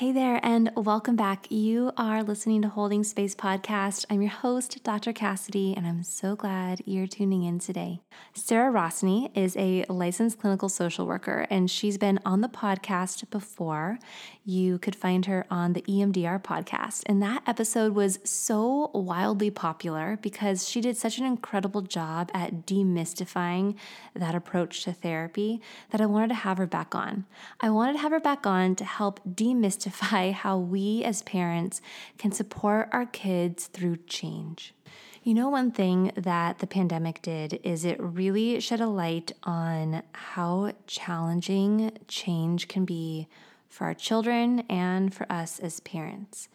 [0.00, 1.50] Hey there, and welcome back.
[1.50, 4.06] You are listening to Holding Space Podcast.
[4.08, 5.12] I'm your host, Dr.
[5.12, 8.00] Cassidy, and I'm so glad you're tuning in today.
[8.32, 13.98] Sarah Rosny is a licensed clinical social worker, and she's been on the podcast before.
[14.42, 20.18] You could find her on the EMDR podcast, and that episode was so wildly popular
[20.22, 23.74] because she did such an incredible job at demystifying
[24.14, 25.60] that approach to therapy
[25.90, 27.26] that I wanted to have her back on.
[27.60, 31.80] I wanted to have her back on to help demystify how we as parents
[32.18, 34.74] can support our kids through change.
[35.22, 40.02] You know, one thing that the pandemic did is it really shed a light on
[40.12, 43.28] how challenging change can be
[43.68, 46.48] for our children and for us as parents.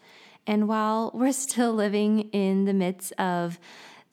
[0.48, 3.60] And while we're still living in the midst of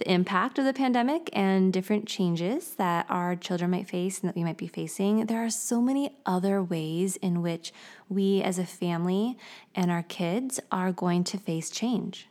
[0.04, 4.36] the impact of the pandemic and different changes that our children might face and that
[4.36, 7.72] we might be facing, there are so many other ways in which
[8.10, 9.38] we as a family
[9.74, 12.28] and our kids are going to face change.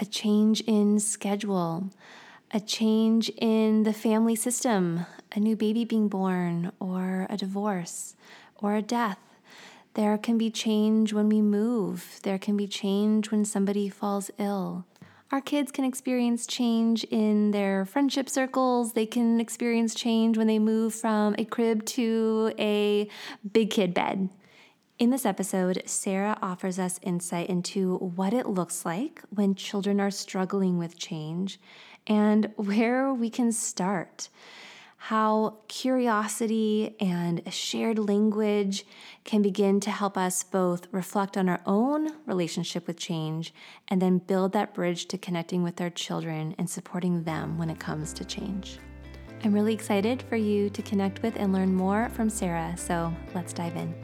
[0.00, 1.90] A change in schedule,
[2.50, 8.16] a change in the family system, a new baby being born, or a divorce,
[8.56, 9.18] or a death.
[9.94, 12.18] There can be change when we move.
[12.24, 14.86] There can be change when somebody falls ill.
[15.32, 18.92] Our kids can experience change in their friendship circles.
[18.92, 23.08] They can experience change when they move from a crib to a
[23.50, 24.28] big kid bed.
[25.00, 30.12] In this episode, Sarah offers us insight into what it looks like when children are
[30.12, 31.58] struggling with change
[32.06, 34.28] and where we can start
[34.96, 38.84] how curiosity and a shared language
[39.24, 43.54] can begin to help us both reflect on our own relationship with change
[43.88, 47.78] and then build that bridge to connecting with our children and supporting them when it
[47.78, 48.78] comes to change.
[49.44, 53.52] I'm really excited for you to connect with and learn more from Sarah, so let's
[53.52, 53.94] dive in.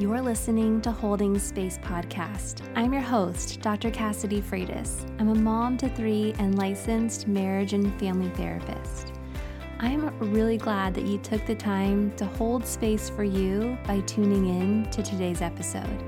[0.00, 2.68] You're listening to Holding Space Podcast.
[2.74, 3.92] I'm your host, Dr.
[3.92, 5.08] Cassidy Freitas.
[5.20, 9.13] I'm a mom to three and licensed marriage and family therapist.
[9.84, 14.46] I'm really glad that you took the time to hold space for you by tuning
[14.48, 16.02] in to today's episode.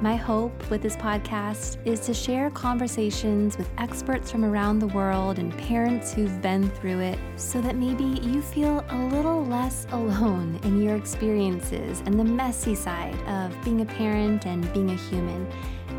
[0.00, 5.38] My hope with this podcast is to share conversations with experts from around the world
[5.38, 10.58] and parents who've been through it so that maybe you feel a little less alone
[10.62, 15.46] in your experiences and the messy side of being a parent and being a human,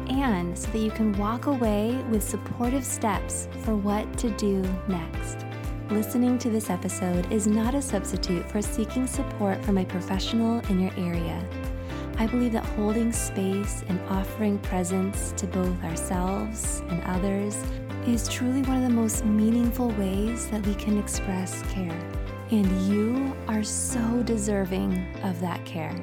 [0.09, 5.45] and so that you can walk away with supportive steps for what to do next.
[5.93, 10.79] Listening to this episode is not a substitute for seeking support from a professional in
[10.79, 11.47] your area.
[12.17, 17.55] I believe that holding space and offering presence to both ourselves and others
[18.07, 22.09] is truly one of the most meaningful ways that we can express care.
[22.49, 25.95] And you are so deserving of that care.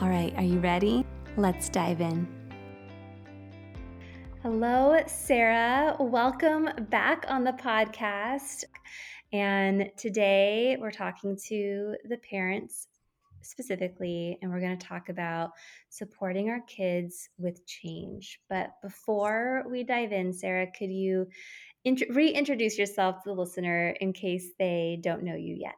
[0.00, 1.04] All right, are you ready?
[1.36, 2.43] Let's dive in.
[4.44, 5.96] Hello, Sarah.
[5.98, 8.64] Welcome back on the podcast.
[9.32, 12.88] And today we're talking to the parents
[13.40, 15.52] specifically, and we're going to talk about
[15.88, 18.38] supporting our kids with change.
[18.50, 21.26] But before we dive in, Sarah, could you
[21.86, 25.76] int- reintroduce yourself to the listener in case they don't know you yet?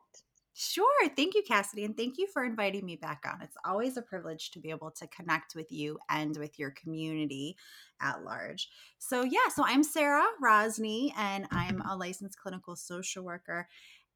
[0.58, 1.08] Sure.
[1.14, 1.84] Thank you, Cassidy.
[1.84, 3.42] And thank you for inviting me back on.
[3.42, 7.58] It's always a privilege to be able to connect with you and with your community
[8.00, 8.70] at large.
[8.98, 13.68] So, yeah, so I'm Sarah Rosny, and I'm a licensed clinical social worker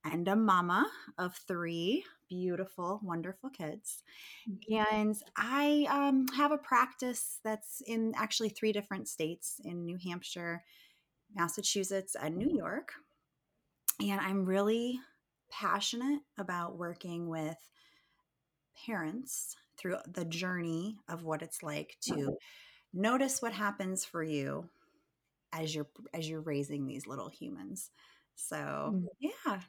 [0.03, 4.03] and a mama of three beautiful, wonderful kids.
[4.71, 10.65] And I um, have a practice that's in actually three different states in New Hampshire,
[11.35, 12.93] Massachusetts, and New York.
[14.01, 15.01] And I'm really
[15.51, 17.57] passionate about working with
[18.87, 22.37] parents through the journey of what it's like to
[22.93, 24.69] notice what happens for you
[25.53, 27.91] as you're as you're raising these little humans.
[28.37, 29.05] So, mm.
[29.19, 29.61] yeah.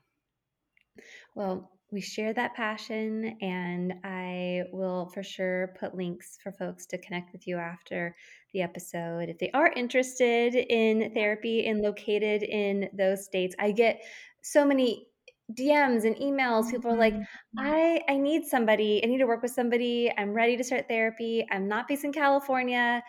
[1.36, 6.98] Well, we share that passion, and I will for sure put links for folks to
[6.98, 8.16] connect with you after
[8.54, 13.56] the episode if they are interested in therapy and located in those states.
[13.60, 14.02] I get
[14.42, 15.08] so many
[15.54, 16.72] DMs and emails.
[16.72, 17.60] People are like, mm-hmm.
[17.60, 19.02] I I need somebody.
[19.04, 20.12] I need to work with somebody.
[20.18, 21.46] I'm ready to start therapy.
[21.52, 23.04] I'm not based in California.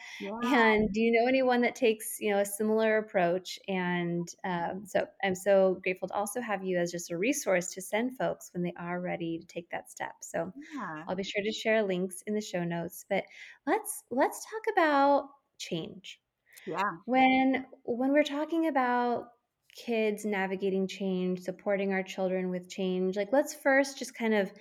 [0.45, 3.59] And do you know anyone that takes you know a similar approach?
[3.69, 7.83] And um, so I'm so grateful to also have you as just a resource to
[7.83, 10.15] send folks when they are ready to take that step.
[10.21, 11.05] So yeah.
[11.09, 13.05] I'll be sure to share links in the show notes.
[13.09, 13.25] But
[13.67, 16.19] let's let's talk about change.
[16.67, 16.93] Yeah.
[17.07, 19.29] When when we're talking about
[19.75, 23.17] kids navigating change, supporting our children with change.
[23.17, 24.53] Like, let's first just kind of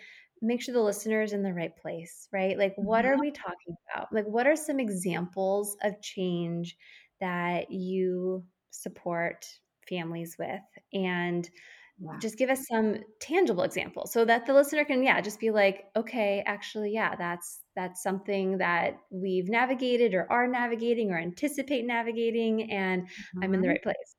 [0.41, 2.57] make sure the listener is in the right place, right?
[2.57, 3.21] Like, what are Mhm.
[3.21, 4.13] we talking about?
[4.13, 6.77] Like, what are some examples of change
[7.19, 9.45] that you support
[9.87, 10.61] families with?
[10.93, 11.49] And
[11.97, 12.19] Yeah.
[12.19, 15.85] just give us some tangible examples so that the listener can yeah just be like
[15.95, 22.69] okay actually yeah that's that's something that we've navigated or are navigating or anticipate navigating
[22.71, 23.07] and
[23.41, 23.71] i'm in the Mhm.
[23.71, 24.15] right place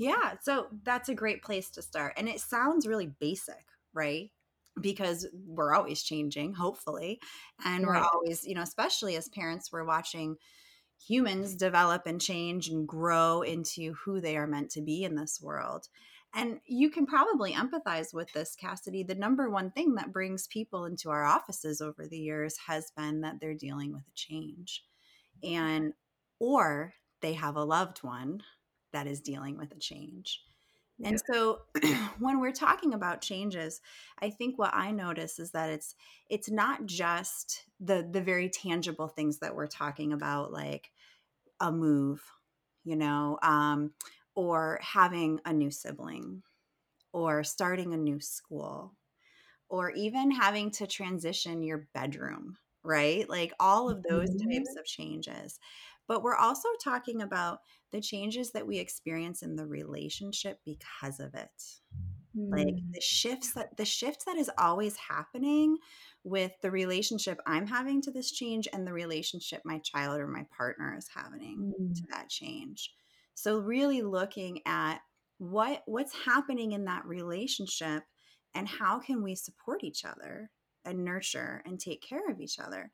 [0.00, 2.14] Yeah, so that's a great place to start.
[2.16, 4.30] And it sounds really basic, right?
[4.80, 7.20] Because we're always changing, hopefully.
[7.66, 10.36] And we're always, you know, especially as parents, we're watching
[11.06, 15.38] humans develop and change and grow into who they are meant to be in this
[15.38, 15.88] world.
[16.34, 19.02] And you can probably empathize with this, Cassidy.
[19.02, 23.20] The number one thing that brings people into our offices over the years has been
[23.20, 24.82] that they're dealing with a change.
[25.42, 25.92] And,
[26.38, 28.44] or they have a loved one
[28.92, 30.44] that is dealing with a change.
[30.98, 31.62] yeah And so
[32.18, 33.80] when we're talking about changes,
[34.18, 35.94] I think what I notice is that it's
[36.28, 40.92] it's not just the the very tangible things that we're talking about like
[41.60, 42.24] a move,
[42.84, 43.94] you know, um
[44.34, 46.42] or having a new sibling
[47.12, 48.96] or starting a new school
[49.68, 53.28] or even having to transition your bedroom, right?
[53.28, 54.36] Like all of those Mhm.
[54.50, 55.60] types of changes.
[56.10, 57.60] But we're also talking about
[57.92, 61.52] the changes that we experience in the relationship because of it.
[62.52, 62.94] Like Mm.
[62.94, 65.78] the shifts that the shift that is always happening
[66.24, 70.46] with the relationship I'm having to this change and the relationship my child or my
[70.56, 72.08] partner is having to Mm.
[72.10, 72.92] that change.
[73.34, 75.00] So really looking at
[75.38, 78.04] what what's happening in that relationship
[78.54, 80.50] and how can we support each other
[80.84, 82.92] and nurture and take care of each other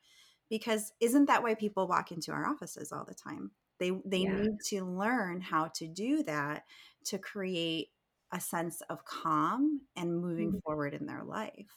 [0.49, 4.27] because isn't that why people walk into our offices all the time they they yeah
[4.27, 6.65] need to learn how to do that
[7.05, 7.89] to create
[8.33, 10.61] a sense of calm and moving Mhm.
[10.65, 11.77] forward in their life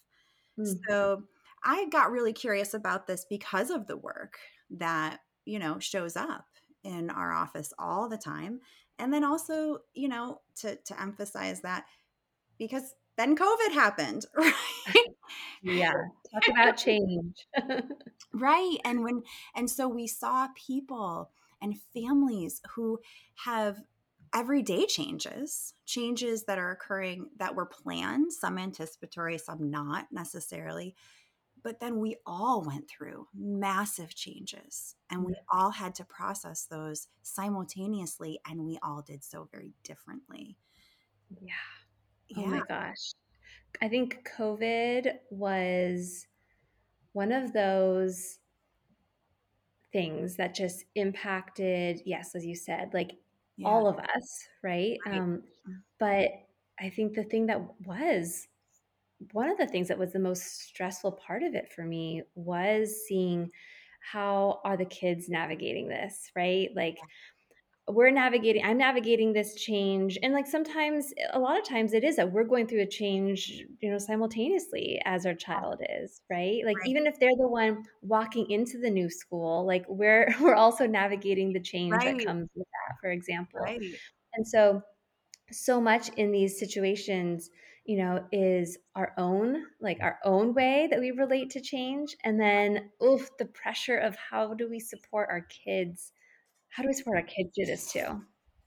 [0.58, 0.90] Mm.
[0.94, 1.24] so
[1.64, 4.40] i got really curious about this because of the work
[4.70, 6.46] that you know shows up
[6.84, 8.60] in our office all the time
[9.00, 11.86] and then also you know to to emphasize that
[12.58, 15.06] because then COVID happened, right?
[15.62, 15.92] yeah
[16.32, 17.48] talk about change
[18.34, 18.78] right.
[18.86, 19.24] And when,
[19.56, 21.32] and so we saw people
[21.62, 23.00] and families who
[23.46, 23.82] have
[24.34, 30.96] everyday changes, changes that are occurring that were planned, some anticipatory, some not necessarily.
[31.62, 37.08] But then we all went through massive changes and we all had to process those
[37.22, 40.58] simultaneously, and we all did so very differently.
[41.42, 41.79] yeah
[42.38, 42.50] oh Yeah.
[42.50, 43.14] my gosh
[43.82, 46.28] i think covid was
[47.14, 48.40] one of those
[49.92, 53.12] things that just impacted yes as you said like
[53.58, 53.68] Yeah.
[53.68, 55.14] all of us right Right.
[55.14, 55.44] um
[56.00, 56.30] but
[56.80, 58.48] i think the thing that was
[59.34, 63.06] one of the things that was the most stressful part of it for me was
[63.08, 63.52] seeing
[64.02, 66.98] how are the kids navigating this right like
[67.94, 72.16] we're navigating i'm navigating this change and like sometimes a lot of times it is
[72.16, 76.78] that we're going through a change you know simultaneously as our child is right like
[76.78, 76.86] Right.
[76.86, 81.54] even if they're the one walking into the new school like we're we're also navigating
[81.54, 83.82] the change that comes with that for example Right.
[84.34, 84.82] and so
[85.52, 87.50] so much in these situations
[87.86, 92.40] you know is our own like our own way that we relate to change and
[92.40, 96.12] then oof the pressure of how do we support our kids
[96.70, 98.22] how do we support our kids do this too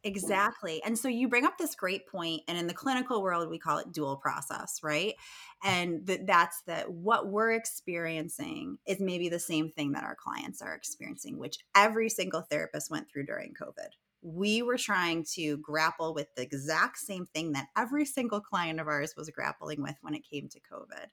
[0.05, 0.83] Exactly.
[0.85, 3.79] And so you bring up this great point, and in the clinical world, we call
[3.79, 5.15] it dual process, right?
[5.63, 10.61] And that that's that what we're experiencing is maybe the same thing that our clients
[10.61, 13.91] are experiencing, which every single therapist went through during COVID.
[14.23, 18.89] We were trying to grapple with the exact same thing that every single client of
[18.89, 21.07] ours was grappling with when it came to COVID.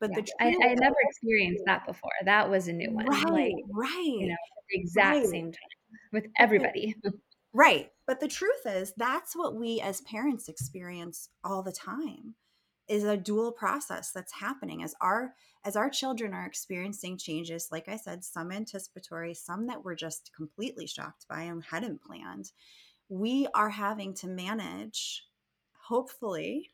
[0.00, 2.10] But Yeah, the I I never experienced that before.
[2.24, 4.36] That was a new one, right, like, you right, know,
[4.70, 5.26] the exact right.
[5.26, 5.70] same time
[6.12, 6.96] with everybody.
[7.52, 7.90] Right.
[8.06, 12.34] But the truth is, that's what we as parents experience all the time
[12.88, 15.34] is a dual process that's happening as our
[15.64, 20.30] as our children are experiencing changes like i said some anticipatory some that we're just
[20.36, 22.52] completely shocked by and hadn't planned
[23.08, 25.24] we are having to manage
[25.88, 26.70] hopefully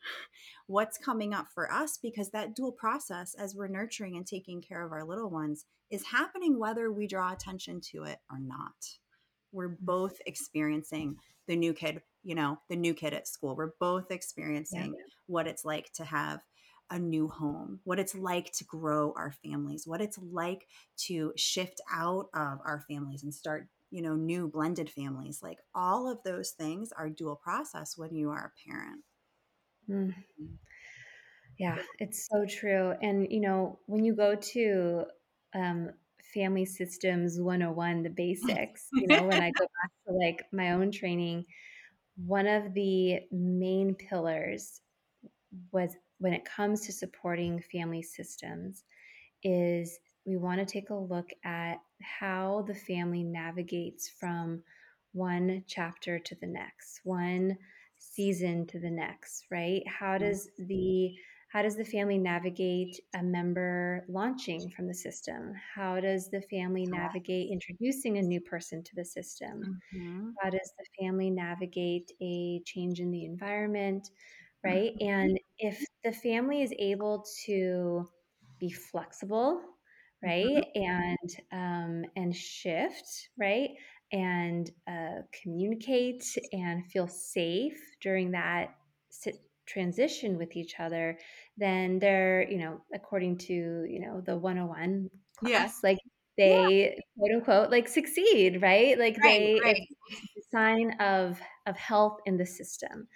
[0.67, 4.85] what's coming up for us because that dual process as we're nurturing and taking care
[4.85, 8.75] of our little ones is happening whether we draw attention to it or not
[9.53, 14.11] we're both experiencing the new kid you know the new kid at school we're both
[14.71, 14.87] Yeah.
[14.87, 16.45] experiencing what it's like to have
[16.91, 21.81] a new home what it's like to grow our families what it's like to shift
[21.93, 26.51] out of our families and start you know new blended families like all of those
[26.51, 29.05] things are dual process when you are a parent
[29.89, 30.15] Mm.
[31.59, 32.93] Yeah, it's so true.
[33.03, 35.05] And, you know, when you go to
[35.55, 35.93] um,
[36.35, 40.91] Family Systems 101, the basics, you know, when I go back to like my own
[40.91, 41.45] training,
[42.17, 44.81] one of the main pillars
[45.73, 48.85] was when it comes to supporting family systems
[49.43, 54.63] is we want to take a look at how the family navigates from
[55.13, 57.57] one chapter to the next, one
[57.99, 59.83] season to the next, right?
[59.87, 60.25] How mm-hmm.
[60.25, 61.15] does the
[61.51, 65.53] how does the family navigate a member launching from the system?
[65.75, 69.81] How does the family navigate introducing a new person to the system?
[69.93, 70.31] Mm-hmm.
[70.41, 74.11] How does the family navigate a change in the environment?
[74.63, 74.95] Right.
[74.95, 75.09] Mm-hmm.
[75.09, 78.09] And if the family is able to
[78.61, 79.61] be flexible,
[80.23, 80.83] right, mm-hmm.
[80.83, 83.71] and um, and shift, right,
[84.13, 88.75] and uh, communicate and feel safe during that
[89.71, 91.19] transition with each other,
[91.57, 95.09] then they're, you know, according to, you know, the 101
[95.39, 95.71] class, yeah.
[95.83, 95.99] like
[96.37, 97.01] they yeah.
[97.19, 98.99] quote unquote like succeed, right?
[98.99, 99.89] Like right, they right.
[100.51, 103.07] sign of of health in the system.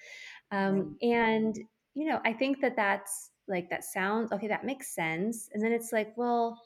[0.51, 1.11] Um, right.
[1.11, 1.57] and
[1.95, 5.49] you know, I think that that's like that sounds okay, that makes sense.
[5.53, 6.61] And then it's like, well,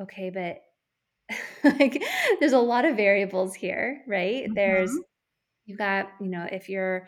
[0.00, 0.60] okay, but
[1.78, 2.02] like
[2.40, 4.44] there's a lot of variables here, right?
[4.44, 4.54] Mm-hmm.
[4.54, 4.98] There's
[5.64, 7.06] you've got, you know, if you're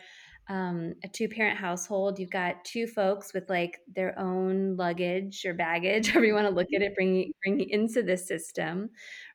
[0.49, 5.53] um, a two parent household, you've got two folks with like their own luggage or
[5.53, 8.89] baggage, however you want to look at it, bringing bringing into the system,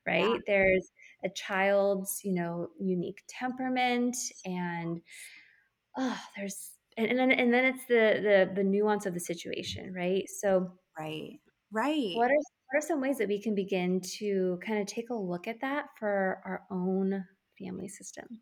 [0.06, 0.24] right?
[0.24, 0.38] Yeah.
[0.46, 0.90] There's
[1.24, 5.00] a child's, you know, unique temperament, and
[5.96, 9.94] oh, there's and, and then and then it's the the the nuance of the situation,
[9.94, 10.24] right?
[10.40, 11.38] So right,
[11.72, 12.16] right.
[12.16, 12.42] What are
[12.72, 15.60] what are some ways that we can begin to kind of take a look at
[15.60, 17.24] that for our own
[17.56, 18.40] family system?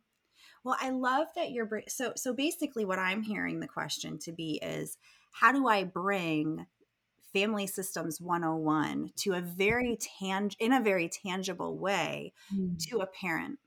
[0.64, 4.61] Well, I love that you're so so basically what I'm hearing the question to be
[4.62, 4.97] is
[5.33, 6.66] how do I bring
[7.33, 12.78] family systems 101 to a very tang in a very tangible way mm.
[12.88, 13.59] to a parent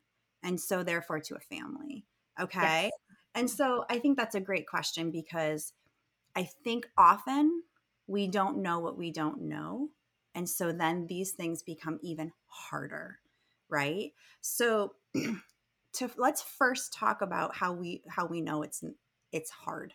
[0.44, 2.06] and so therefore to a family.
[2.40, 2.84] Okay?
[2.84, 2.92] Yes.
[3.34, 5.74] And so I think that's a great question because
[6.36, 7.64] I think often
[8.08, 9.90] we don't know what we don't know.
[10.36, 13.20] And so then these things become even harder,
[13.70, 14.12] right?
[14.42, 14.94] So
[15.96, 18.84] to let's first talk about how we how we know it's
[19.32, 19.94] it's hard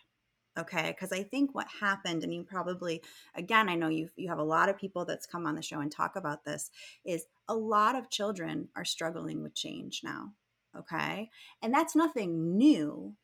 [0.59, 0.89] okay?
[0.89, 3.03] Because i think what happened and you probably
[3.35, 5.81] again i know you you have a lot of people that's come on the show
[5.81, 6.71] and talk about this
[7.05, 10.33] is a lot of children are struggling with change now
[10.77, 11.31] okay?
[11.63, 13.15] And that's nothing new.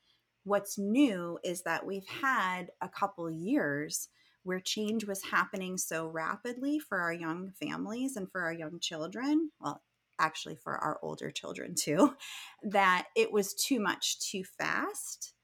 [0.44, 4.08] What's new is that we've had a couple years
[4.44, 9.50] where change was happening so rapidly for our young families and for our young children
[9.58, 9.82] well
[10.18, 12.14] actually for our older children too,
[12.62, 15.34] that it was too much too fast.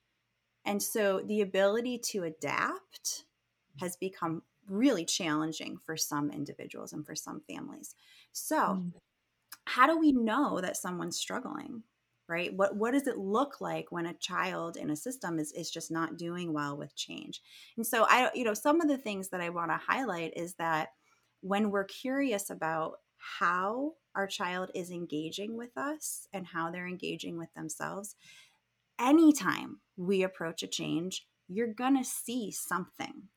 [0.65, 3.25] And so the ability to adapt
[3.81, 7.95] has become really challenging for some individuals and for some families.
[8.33, 8.93] So, mm.
[9.65, 11.83] how do we know that someone's struggling?
[12.29, 12.55] Right?
[12.55, 15.91] What what does it look like when a child in a system is is just
[15.91, 17.43] not doing well with change?
[17.77, 20.55] And so I you know, some of the things that I want to highlight is
[20.55, 20.91] that
[21.41, 22.95] when we're curious about
[23.39, 28.15] how our child is engaging with us and how they're engaging with themselves,
[28.99, 33.29] anytime we approach a change, you're going to see something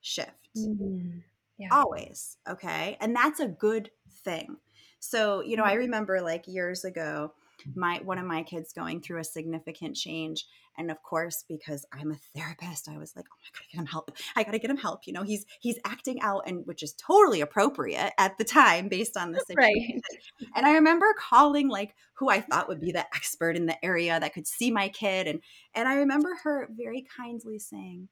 [0.00, 0.48] shift.
[0.56, 1.18] Mm-hmm.
[1.58, 1.68] Yeah.
[1.70, 2.36] Always.
[2.48, 2.96] Okay.
[3.00, 3.90] And that's a good
[4.24, 4.56] thing.
[5.00, 5.78] So, you know, I mm-hmm.
[5.78, 7.32] remember like years ago,
[7.74, 10.46] my one of my kids going through a significant change
[10.78, 13.86] and of course because i'm a therapist i was like oh i gotta get him
[13.86, 16.94] help i gotta get him help you know he's he's acting out and which is
[16.94, 20.00] totally appropriate at the time based on the situation
[20.40, 20.50] right.
[20.54, 24.18] and i remember calling like who i thought would be the expert in the area
[24.20, 25.40] that could see my kid and
[25.74, 28.08] and i remember her very kindly saying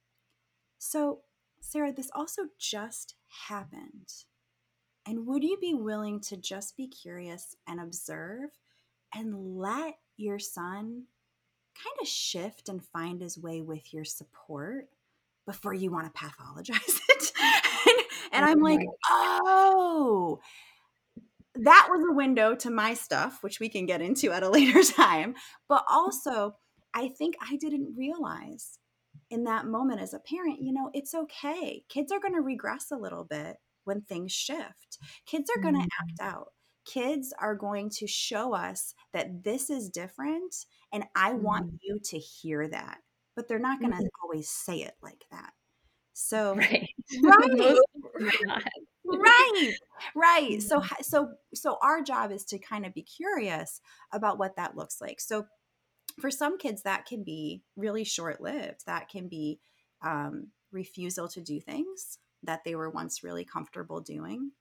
[0.78, 1.20] so
[1.60, 3.14] sarah this also just
[3.48, 4.08] happened
[5.06, 8.50] and would you be willing to just be curious and observe
[9.16, 11.04] and let your son
[11.83, 14.87] kind of shift and find his way with your support
[15.47, 17.33] before you want to pathologize it.
[17.87, 17.97] and,
[18.33, 20.40] and I'm like, oh,
[21.56, 24.83] that was a window to my stuff, which we can get into at a later
[24.83, 25.35] time.
[25.68, 26.56] But also,
[26.94, 28.78] I think I didn't realize
[29.30, 31.85] in that moment as a parent, you know, it's okay.
[31.88, 34.99] Kids are going to regress a little bit when things shift.
[35.26, 36.23] Kids are going to mm-hmm.
[36.23, 36.49] act out
[36.84, 40.54] kids are going to show us that this is different
[40.92, 41.42] and I mm-hmm.
[41.42, 42.98] want you to hear that.
[43.36, 44.24] But they're not going to mm-hmm.
[44.24, 45.52] always say it like that.
[46.12, 46.88] So right.
[47.22, 48.62] Right.
[49.04, 49.74] right.
[50.14, 50.62] Right.
[50.62, 51.02] So mm-hmm.
[51.02, 53.80] so so our job is to kind of be curious
[54.12, 55.20] about what that looks like.
[55.20, 55.46] So
[56.20, 58.86] for some kids that can be really short-lived.
[58.86, 59.60] That can be
[60.02, 64.52] um, refusal to do things that they were once really comfortable doing.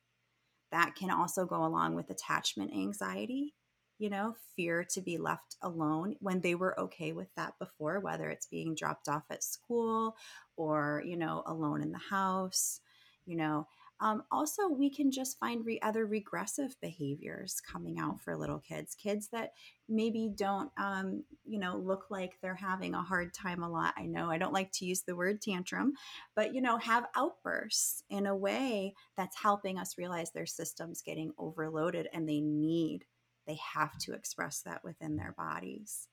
[0.73, 3.53] That can also go along with attachment anxiety,
[3.99, 8.29] you know, fear to be left alone when they were okay with that before, whether
[8.29, 10.15] it's being dropped off at school
[10.57, 12.81] or, you know, alone in the house,
[13.25, 13.67] you know,
[14.03, 18.95] um, also, we can just find re- other regressive behaviors coming out for little kids,
[18.95, 19.53] kids that
[19.87, 23.93] maybe don't, um, you know, look like they're having a hard time a lot.
[23.95, 25.93] I know I don't like to use the word tantrum,
[26.35, 31.31] but, you know, have outbursts in a way that's helping us realize their system's getting
[31.37, 33.05] overloaded and they need,
[33.47, 36.09] they have to express that within their bodies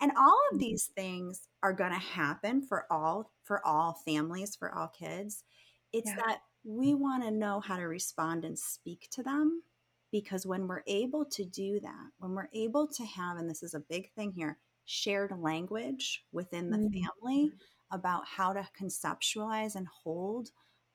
[0.00, 0.60] and all of mm-hmm.
[0.60, 5.44] these things are going to happen for all for all families for all kids
[5.92, 6.16] it's yeah.
[6.16, 9.62] that we want to know how to respond and speak to them
[10.10, 13.74] because when we're able to do that, when we're able to have, and this is
[13.74, 17.00] a big thing here, shared language within the mm-hmm.
[17.02, 17.52] family
[17.90, 20.50] about how to conceptualize and hold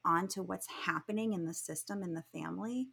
[0.05, 2.87] onto what's happening in the system in the family,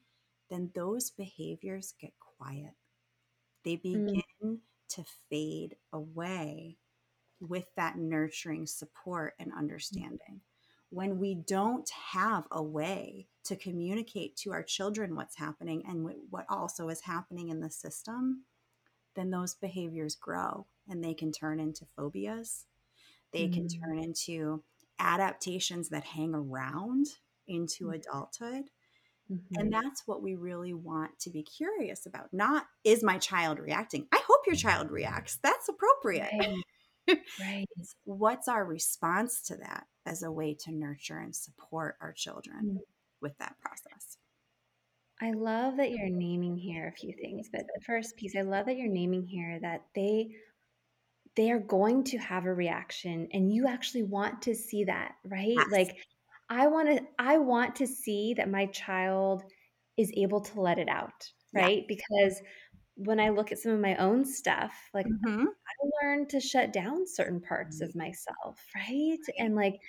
[0.50, 2.74] then those behaviors get quiet.
[3.64, 3.82] They mm.
[3.82, 4.54] begin mm-hmm.
[4.90, 6.76] to fade away
[7.40, 10.40] with that nurturing support and understanding
[10.90, 16.46] when we don't have a way to communicate to our children what's happening and what
[16.48, 18.44] also is happening in the system,
[19.14, 22.66] then those behaviors grow and they can turn into phobias.
[23.32, 23.54] They mm-hmm.
[23.54, 24.62] can turn into
[24.98, 27.06] adaptations that hang around
[27.46, 27.94] into mm-hmm.
[27.94, 28.64] adulthood.
[29.30, 29.60] Mm-hmm.
[29.60, 32.32] And that's what we really want to be curious about.
[32.32, 34.06] Not is my child reacting?
[34.12, 35.38] I hope your child reacts.
[35.42, 36.30] That's appropriate.
[36.38, 37.18] Right.
[37.40, 37.66] right.
[38.04, 42.76] What's our response to that as a way to nurture and support our children mm-hmm.
[43.20, 44.16] with that process?
[45.20, 48.66] I love that you're naming here a few things, but the first piece, I love
[48.66, 50.28] that you're naming here that they
[51.36, 55.54] they are going to have a reaction and you actually want to see that, right?
[55.54, 55.66] Yes.
[55.70, 55.96] Like
[56.48, 59.42] I want to I want to see that my child
[59.96, 61.84] is able to let it out, right?
[61.88, 61.96] Yeah.
[61.96, 62.40] Because
[62.96, 65.46] when I look at some of my own stuff, like mm-hmm.
[66.02, 68.00] Learned to shut down certain parts of mm-hmm.
[68.00, 69.18] myself, right?
[69.38, 69.80] And like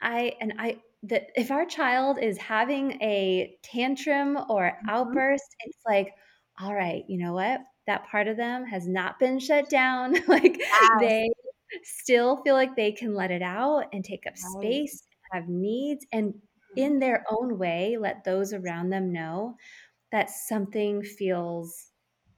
[0.00, 4.88] I and I that if our child is having a tantrum or mm-hmm.
[4.88, 6.14] outburst, it's like,
[6.60, 7.60] all right, you know what?
[7.86, 10.14] That part of them has not been shut down.
[10.28, 10.90] like yes.
[11.00, 11.30] they
[11.82, 14.62] still feel like they can let it out and take up right.
[14.62, 15.02] space,
[15.32, 16.78] have needs, and mm-hmm.
[16.78, 19.56] in their own way, let those around them know
[20.12, 21.91] that something feels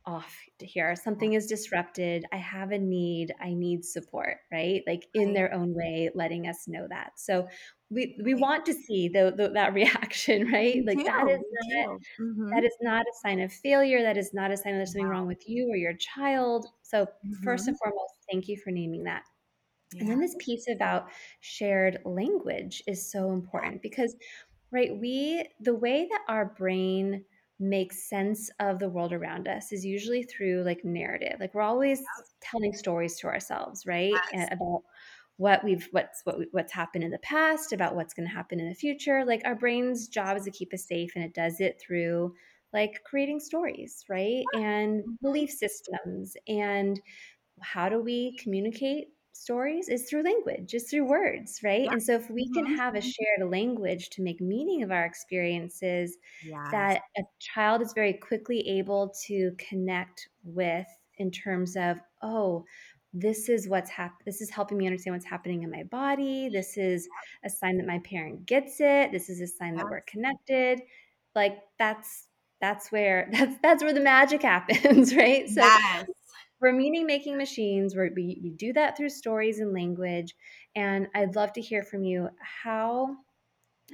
[0.06, 0.94] off to here.
[0.96, 2.24] Something is disrupted.
[2.32, 3.32] I have a need.
[3.40, 4.82] I need support right?
[4.86, 7.12] Like in their own way letting us know that.
[7.16, 7.48] So
[7.90, 10.82] we we want to see the, the that reaction right?
[10.84, 11.40] Like that is
[11.70, 12.48] not, mm-hmm.
[12.50, 14.02] that is not a sign of failure.
[14.02, 16.66] That is not a sign that there's something wrong with you or your child.
[16.82, 17.42] So mm-hmm.
[17.42, 19.22] first and foremost thank you for naming that.
[19.92, 20.00] Yeah.
[20.00, 21.08] and then this piece about
[21.40, 24.16] shared language is so important because
[24.72, 27.24] right we the way that our brain
[27.60, 31.36] make sense of the world around us is usually through like narrative.
[31.38, 32.02] Like we're always
[32.42, 34.14] telling stories to ourselves, right?
[34.32, 34.48] Yes.
[34.52, 34.82] About
[35.36, 38.68] what we've what's what what's happened in the past, about what's going to happen in
[38.68, 39.24] the future.
[39.24, 42.34] Like our brain's job is to keep us safe and it does it through
[42.72, 44.44] like creating stories, right?
[44.54, 45.12] And mm-hmm.
[45.22, 47.00] belief systems and
[47.60, 51.84] how do we communicate stories is through language, is through words, right?
[51.84, 51.92] Yeah.
[51.92, 52.76] And so if we can mm-hmm.
[52.76, 56.68] have a shared language to make meaning of our experiences, yes.
[56.70, 60.86] that a child is very quickly able to connect with
[61.18, 62.64] in terms of, oh,
[63.12, 64.22] this is what's happening.
[64.24, 66.48] This is helping me understand what's happening in my body.
[66.48, 67.08] This is
[67.44, 69.12] a sign that my parent gets it.
[69.12, 69.82] This is a sign yes.
[69.82, 70.80] that we're connected.
[71.34, 72.28] Like that's
[72.60, 75.48] that's where that's that's where the magic happens, right?
[75.48, 76.06] So yes
[76.64, 80.34] we're meaning making machines where we, we do that through stories and language
[80.74, 83.14] and i'd love to hear from you how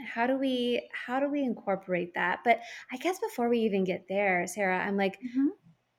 [0.07, 2.61] how do we how do we incorporate that but
[2.93, 5.49] i guess before we even get there sarah i'm like mm-hmm.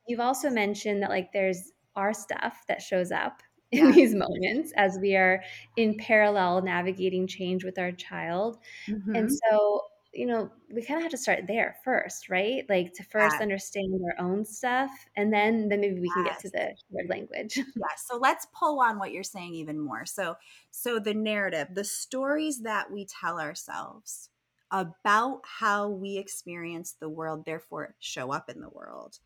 [0.08, 3.92] you've also mentioned that like there's our stuff that shows up in yeah.
[3.92, 5.44] these moments as we are
[5.76, 8.58] in parallel navigating change with our child
[8.88, 9.14] mm-hmm.
[9.14, 9.82] and so
[10.14, 12.66] you know, we kind of have to start there first, right?
[12.70, 13.42] Like to first yes.
[13.42, 17.58] understand our own stuff, and then then maybe we can get to the word language.
[17.76, 17.96] Yeah.
[17.98, 20.06] So let's pull on what you're saying even more.
[20.06, 20.36] So
[20.70, 24.30] so the narrative, the stories that we tell ourselves
[24.72, 29.20] about how we experience the world, therefore show up in the world,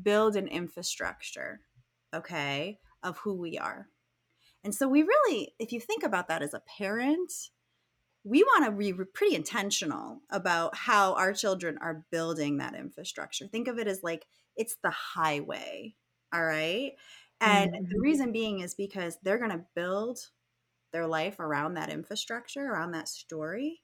[0.00, 1.60] build an infrastructure,
[2.14, 3.88] okay, of who we are.
[4.64, 7.32] And so we really, if you think about that as a parent,
[8.24, 13.46] we want to be pretty intentional about how our children are building that infrastructure.
[13.46, 14.24] Think of it as like
[14.56, 15.94] it's the highway.
[16.32, 16.92] All right.
[17.40, 17.84] And mm-hmm.
[17.90, 20.18] the reason being is because they're going to build
[20.92, 23.82] their life around that infrastructure, around that story.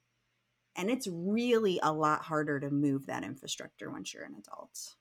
[0.77, 4.95] And it's really a lot harder to move that infrastructure once you're an adult,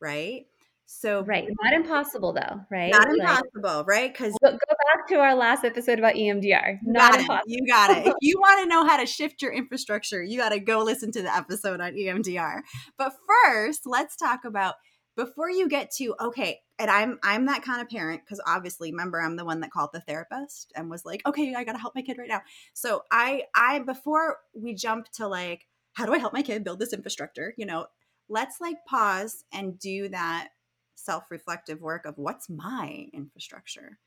[0.00, 0.46] right?
[0.86, 2.90] So right, not impossible though, right?
[2.90, 4.12] Not impossible, like, right?
[4.12, 6.78] Because go, go, back to our last episode about EMDR.
[6.82, 7.44] Not got impossible.
[7.46, 7.60] It.
[7.60, 8.06] You got it.
[8.08, 11.12] If you want to know how to shift your infrastructure, you got to go listen
[11.12, 12.60] to the episode on EMDR.
[12.96, 14.74] But first, let's talk about
[15.16, 16.60] before you get to okay.
[16.78, 19.90] And I'm I'm that kind of parent because obviously, remember, I'm the one that called
[19.92, 22.42] the therapist and was like, okay, I got to help my kid right now.
[22.72, 26.78] So I I before we jump to like, how do I help my kid build
[26.78, 27.52] this infrastructure?
[27.58, 27.86] You know,
[28.28, 30.48] let's like pause and do that
[30.94, 33.98] self reflective work of what's my infrastructure.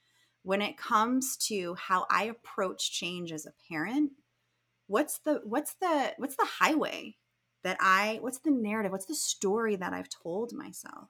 [0.44, 4.12] When it comes to how I approach change as a parent,
[4.88, 7.16] what's the what's the what's the highway
[7.64, 8.92] that I what's the narrative?
[8.92, 11.10] What's the story that I've told myself?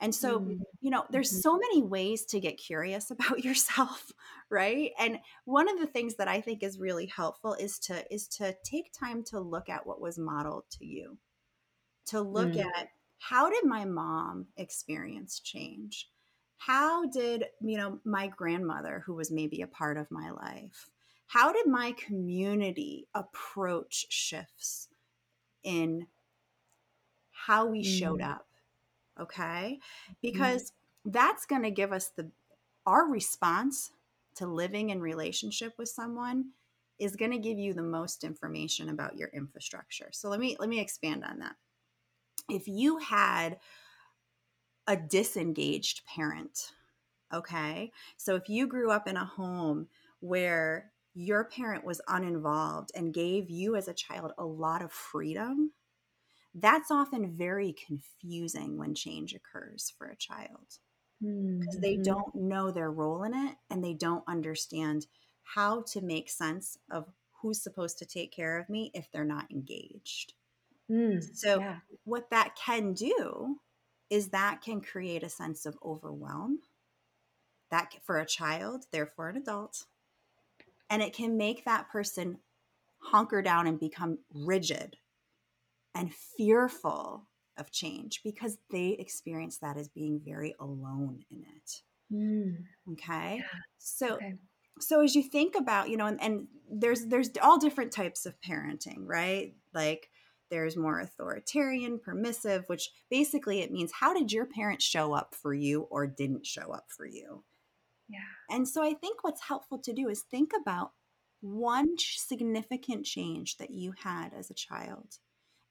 [0.00, 0.62] And so, mm-hmm.
[0.80, 1.40] you know, there's mm-hmm.
[1.40, 4.12] so many ways to get curious about yourself,
[4.50, 4.92] right?
[4.98, 8.54] And one of the things that I think is really helpful is to is to
[8.64, 11.18] take time to look at what was modeled to you.
[12.06, 12.68] To look mm-hmm.
[12.78, 12.88] at
[13.18, 16.08] how did my mom experience change?
[16.58, 20.88] How did, you know, my grandmother, who was maybe a part of my life,
[21.28, 24.88] how did my community approach shifts
[25.62, 26.06] in
[27.30, 27.98] how we mm.
[27.98, 28.46] showed up?
[29.20, 29.78] Okay.
[30.22, 30.72] Because
[31.06, 31.12] mm.
[31.12, 32.30] that's going to give us the,
[32.86, 33.92] our response
[34.36, 36.50] to living in relationship with someone
[36.98, 40.08] is going to give you the most information about your infrastructure.
[40.12, 41.56] So let me let me expand on that
[42.48, 43.58] if you had
[44.86, 46.72] a disengaged parent,
[47.32, 47.92] okay?
[48.16, 49.88] So if you grew up in a home
[50.20, 55.72] where your parent was uninvolved and gave you as a child a lot of freedom,
[56.54, 60.78] that's often very confusing when change occurs for a child
[61.20, 61.80] because mm-hmm.
[61.80, 65.06] they don't know their role in it and they don't understand
[65.42, 67.06] how to make sense of
[67.40, 70.34] who's supposed to take care of me if they're not engaged.
[70.90, 71.76] Mm, so, yeah.
[72.04, 73.56] what that can do
[74.10, 76.60] is that can create a sense of overwhelm
[77.70, 79.84] that for a child, therefore an adult,
[80.88, 82.38] and it can make that person
[82.98, 84.96] hunker down and become rigid
[85.94, 91.82] and fearful of change because they experience that as being very alone in it.
[92.12, 92.64] Mm.
[92.92, 93.36] Okay.
[93.38, 93.60] Yeah.
[93.78, 94.34] So, okay.
[94.78, 98.34] so as you think about, you know, and, and there's there's all different types of
[98.40, 99.54] parenting, right?
[99.72, 100.10] Like
[100.50, 105.52] there's more authoritarian, permissive, which basically it means how did your parents show up for
[105.54, 107.44] you or didn't show up for you?
[108.08, 108.20] Yeah.
[108.50, 110.92] And so I think what's helpful to do is think about
[111.40, 115.18] one significant change that you had as a child.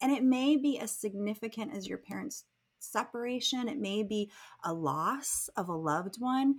[0.02, 2.44] And it may be as significant as your parents'
[2.80, 4.30] separation, it may be
[4.64, 6.56] a loss of a loved one,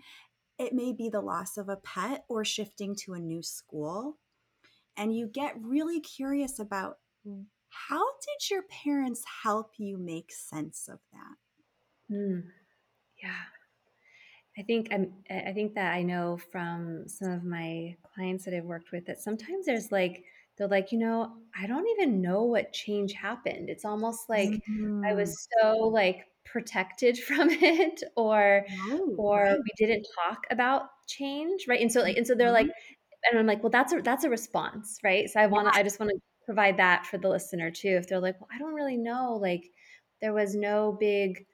[0.59, 4.19] it may be the loss of a pet or shifting to a new school.
[4.97, 6.97] And you get really curious about
[7.89, 12.15] how did your parents help you make sense of that?
[12.15, 12.45] Mm,
[13.23, 13.43] yeah.
[14.59, 18.65] I think I'm, I think that I know from some of my clients that I've
[18.65, 20.25] worked with that sometimes there's like
[20.57, 23.69] they're like, you know, I don't even know what change happened.
[23.69, 25.05] It's almost like mm-hmm.
[25.05, 25.35] I was mm.
[25.61, 29.59] so like protected from it or oh, or right.
[29.59, 31.81] we didn't talk about change, right?
[31.81, 33.31] And so like and so they're like mm-hmm.
[33.31, 35.29] and I'm like, well that's a that's a response, right?
[35.29, 35.79] So I want to.
[35.79, 37.99] I just want to provide that for the listener too.
[38.01, 39.71] If they're like, well, I don't really know, like
[40.23, 41.45] there was no big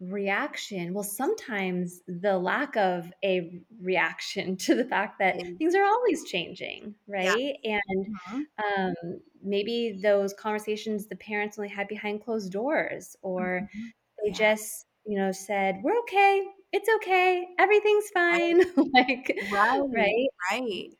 [0.00, 0.92] reaction.
[0.92, 5.56] Well, sometimes the lack of a reaction to the fact that mm-hmm.
[5.56, 7.56] things are always changing, right?
[7.62, 7.80] Yeah.
[7.88, 8.80] And mm-hmm.
[8.80, 13.86] um, maybe those conversations the parents only had behind closed doors, or mm-hmm.
[14.22, 14.34] they yeah.
[14.34, 16.42] just, you know, said, "We're okay.
[16.72, 17.46] It's okay.
[17.58, 18.62] Everything's fine."
[18.94, 20.90] Like, right, right, right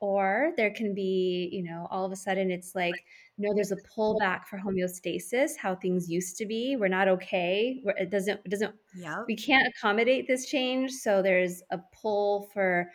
[0.00, 2.94] or there can be you know all of a sudden it's like
[3.38, 7.96] no there's a pullback for homeostasis how things used to be we're not okay we're,
[7.96, 12.90] it doesn't it doesn't yeah we can't accommodate this change so there's a pull for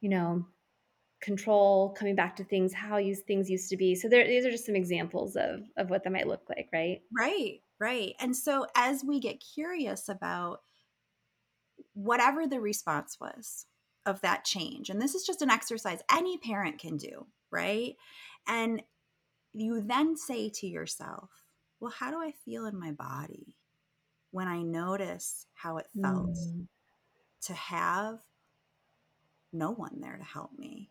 [0.00, 0.44] you know
[1.24, 3.94] control coming back to things how use things used to be.
[3.94, 7.00] So there these are just some examples of of what that might look like right?
[7.16, 10.60] Right right and so as we get curious about
[11.94, 13.66] whatever the response was
[14.06, 14.90] of that change.
[14.90, 17.96] And this is just an exercise any parent can do, right?
[18.46, 18.82] And
[19.52, 21.30] you then say to yourself,
[21.80, 23.56] well, how do I feel in my body
[24.30, 26.66] when I notice how it felt mm.
[27.42, 28.18] to have
[29.52, 30.90] no one there to help me?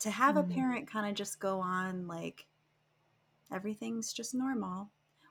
[0.00, 0.40] To have mm.
[0.40, 2.46] a parent kind of just go on like
[3.52, 4.90] everything's just normal,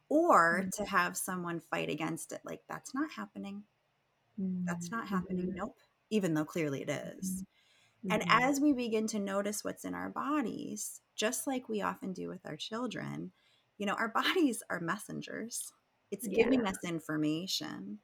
[0.09, 0.71] or mm.
[0.77, 3.63] to have someone fight against it like that's not happening.
[4.37, 5.47] That's not happening.
[5.47, 5.57] Mm-hmm.
[5.57, 5.77] Nope
[6.09, 7.43] even though clearly it is.
[8.05, 8.11] Mm-hmm.
[8.11, 12.29] And as we begin to notice what's in our bodies, just like we often do
[12.29, 13.31] with our children,
[13.77, 15.71] you know, our bodies are messengers.
[16.11, 16.43] It's yeah.
[16.43, 17.99] giving us information.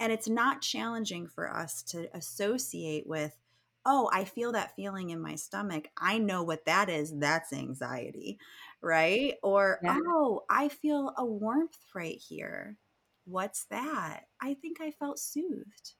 [0.00, 3.36] And it's not challenging for us to associate with,
[3.84, 5.88] oh, I feel that feeling in my stomach.
[5.96, 7.18] I know what that is.
[7.18, 8.38] That's anxiety,
[8.80, 9.34] right?
[9.42, 9.98] Or, yeah.
[10.06, 12.76] oh, I feel a warmth right here.
[13.24, 14.26] What's that?
[14.40, 15.94] I think I felt soothed.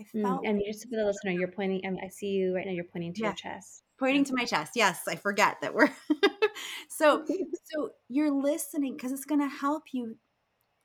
[0.00, 0.42] I mm, felt.
[0.42, 1.82] Mm, and just for the listener, you're pointing.
[1.84, 2.72] I, mean, I see you right now.
[2.72, 3.28] You're pointing to yeah.
[3.28, 3.82] your chest.
[3.98, 4.72] Pointing to my chest.
[4.74, 5.90] Yes, I forget that we're.
[6.88, 7.24] so,
[7.72, 10.16] so you're listening because it's going to help you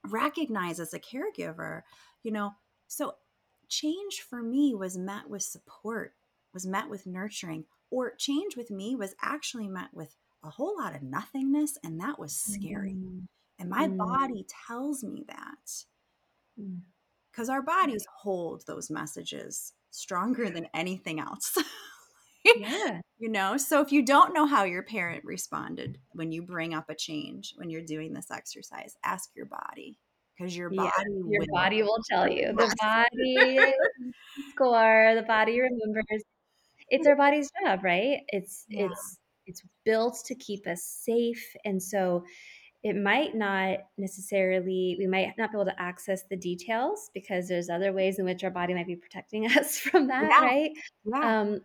[0.06, 1.82] recognize as a caregiver.
[2.23, 2.51] You know,
[2.88, 3.15] so
[3.69, 6.13] change for me was met with support,
[6.54, 10.95] was met with nurturing, or change with me was actually met with a whole lot
[10.95, 12.91] of nothingness, and that was scary.
[12.93, 13.28] Mm.
[13.58, 13.97] And my mm.
[13.97, 15.86] body tells me that.
[17.36, 21.58] Mm because our bodies hold those messages stronger than anything else.
[22.45, 23.02] yeah.
[23.17, 26.89] You know, so if you don't know how your parent responded when you bring up
[26.89, 29.98] a change, when you're doing this exercise, ask your body
[30.38, 31.54] because your body yeah, your will.
[31.54, 32.54] body will tell you.
[32.56, 33.74] The body
[34.52, 36.24] score, the body remembers.
[36.89, 38.19] It's our body's job, right?
[38.28, 38.86] It's yeah.
[38.86, 42.24] it's it's built to keep us safe and so
[42.86, 47.67] it might not necessarily we might not be able to access the details because there's
[47.67, 50.45] other ways in which our body might be protecting us from that yeah.
[50.45, 50.71] right
[51.04, 51.39] yeah.
[51.41, 51.62] Um,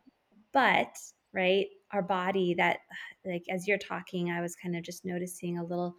[0.55, 0.97] but
[1.35, 2.79] right our body that
[3.27, 5.95] like as you're talking i was kind of just noticing a little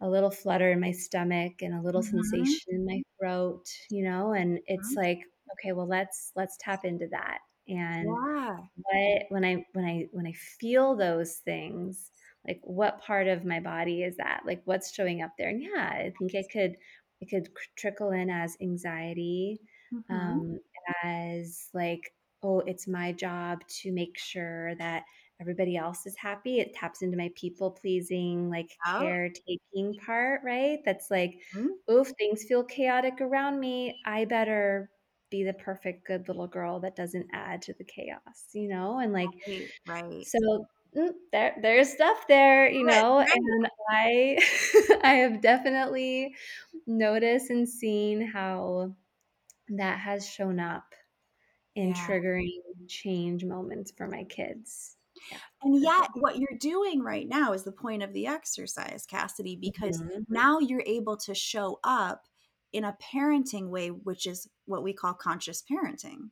[0.00, 2.22] a little flutter in my stomach and a little mm-hmm.
[2.22, 5.06] sensation in my throat you know and it's mm-hmm.
[5.06, 5.20] like
[5.52, 8.56] okay well let's let's tap into that and yeah.
[8.76, 12.10] what when i when i when i feel those things
[12.48, 15.90] like what part of my body is that like what's showing up there and yeah
[15.92, 16.74] i think it could
[17.20, 19.60] it could trickle in as anxiety
[19.94, 20.14] mm-hmm.
[20.14, 20.58] um
[21.04, 22.00] as like
[22.42, 25.04] oh it's my job to make sure that
[25.40, 29.00] everybody else is happy it taps into my people pleasing like oh.
[29.00, 31.92] caretaking part right that's like mm-hmm.
[31.92, 34.90] oof things feel chaotic around me i better
[35.30, 39.12] be the perfect good little girl that doesn't add to the chaos you know and
[39.12, 40.26] like right, right.
[40.26, 40.66] so
[40.98, 43.28] Mm, there there's stuff there you know right.
[43.32, 44.38] and i
[45.04, 46.34] i have definitely
[46.86, 48.94] noticed and seen how
[49.68, 50.94] that has shown up
[51.76, 51.94] in yeah.
[51.94, 52.48] triggering
[52.88, 54.96] change moments for my kids
[55.30, 59.54] yeah, and yet what you're doing right now is the point of the exercise cassidy
[59.54, 60.22] because mm-hmm.
[60.28, 62.24] now you're able to show up
[62.72, 66.30] in a parenting way which is what we call conscious parenting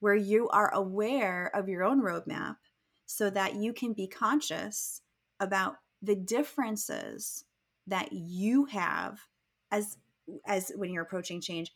[0.00, 2.56] where you are aware of your own roadmap
[3.06, 5.02] so that you can be conscious
[5.40, 7.44] about the differences
[7.86, 9.20] that you have
[9.70, 9.96] as
[10.46, 11.72] as when you're approaching change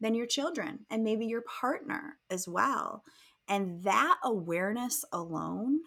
[0.00, 3.04] than your children and maybe your partner as well
[3.48, 5.80] and that awareness alone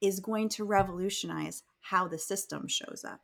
[0.00, 3.20] is going to revolutionize how the system shows up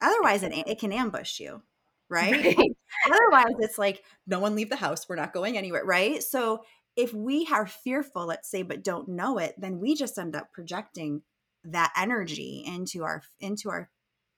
[0.00, 1.62] otherwise it, it can ambush you
[2.08, 2.32] right?
[2.56, 2.76] right?
[3.06, 6.62] otherwise it's like no one leave the house we're not going anywhere right so
[6.96, 10.52] if we are fearful, let's say, but don't know it, then we just end up
[10.52, 11.22] projecting
[11.64, 13.90] that energy into our into our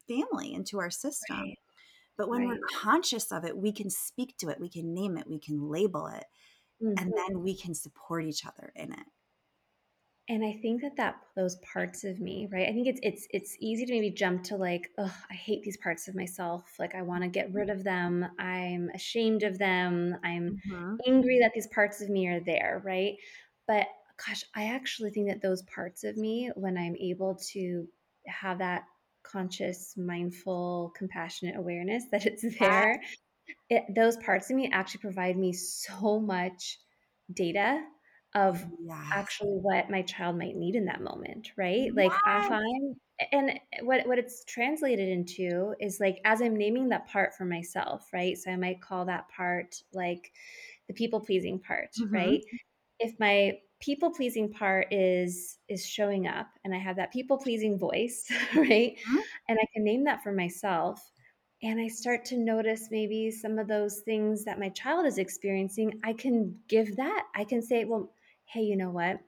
[0.09, 1.41] family, into our system.
[1.41, 1.59] Right.
[2.17, 2.49] But when right.
[2.49, 5.69] we're conscious of it, we can speak to it, we can name it, we can
[5.71, 6.25] label it,
[6.83, 6.99] mm-hmm.
[6.99, 9.07] and then we can support each other in it
[10.29, 13.57] and i think that that those parts of me right i think it's it's it's
[13.61, 17.03] easy to maybe jump to like oh i hate these parts of myself like i
[17.03, 20.97] want to get rid of them i'm ashamed of them i'm mm-hmm.
[21.07, 23.15] angry that these parts of me are there right
[23.67, 23.87] but
[24.27, 27.87] gosh i actually think that those parts of me when i'm able to
[28.27, 28.85] have that
[29.23, 33.01] conscious mindful compassionate awareness that it's there
[33.71, 36.79] it, those parts of me actually provide me so much
[37.33, 37.83] data
[38.35, 38.97] of yes.
[39.13, 41.95] actually what my child might need in that moment, right?
[41.95, 42.45] Like yes.
[42.45, 42.97] if I'm
[43.33, 48.09] and what what it's translated into is like as I'm naming that part for myself,
[48.13, 48.37] right?
[48.37, 50.33] So I might call that part like
[50.89, 52.15] the people pleasing part, mm-hmm.
[52.15, 52.41] right?
[53.01, 57.79] If my people pleasing part is is showing up and I have that people pleasing
[57.79, 58.97] voice, right?
[58.97, 59.17] Mm-hmm.
[59.49, 61.01] And I can name that for myself
[61.63, 66.01] and I start to notice maybe some of those things that my child is experiencing,
[66.05, 67.25] I can give that.
[67.35, 68.13] I can say, well,
[68.49, 69.19] hey, you know what?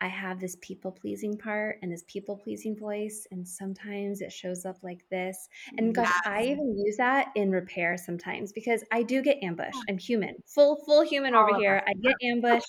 [0.00, 4.66] I have this people pleasing part and this people pleasing voice, and sometimes it shows
[4.66, 5.48] up like this.
[5.78, 6.20] And gosh, yes.
[6.26, 9.78] I even use that in repair sometimes because I do get ambushed.
[9.88, 11.82] I'm human, full full human All over here.
[11.86, 12.66] I get ambushed,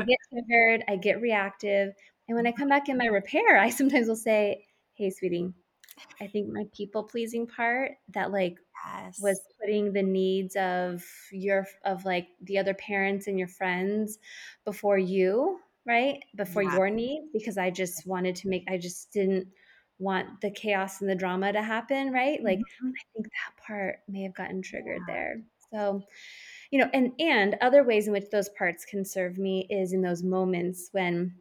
[0.00, 1.94] I get triggered, I get reactive,
[2.26, 5.52] and when I come back in my repair, I sometimes will say, "Hey, sweetie,
[6.20, 9.18] I think my people pleasing part that like yes.
[9.20, 14.18] was putting the needs of your of like the other parents and your friends
[14.64, 16.74] before you right before yeah.
[16.74, 19.46] your needs because i just wanted to make i just didn't
[19.98, 22.88] want the chaos and the drama to happen right like mm-hmm.
[22.88, 25.14] i think that part may have gotten triggered yeah.
[25.14, 26.02] there so
[26.70, 30.02] you know and and other ways in which those parts can serve me is in
[30.02, 31.34] those moments when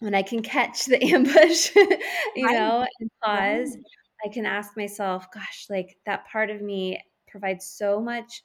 [0.00, 2.54] when i can catch the ambush you right.
[2.54, 3.84] know and pause right.
[4.24, 8.42] I can ask myself, gosh, like that part of me provides so much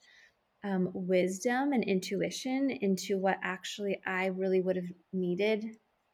[0.64, 5.64] um, wisdom and intuition into what actually I really would have needed,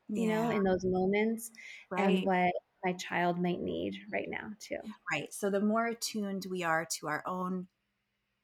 [0.09, 0.43] you yeah.
[0.43, 1.51] know, in those moments
[1.91, 2.19] right.
[2.19, 2.53] and what
[2.85, 4.77] my child might need right now, too.
[5.11, 5.33] Right.
[5.33, 7.69] So the more attuned we are to our own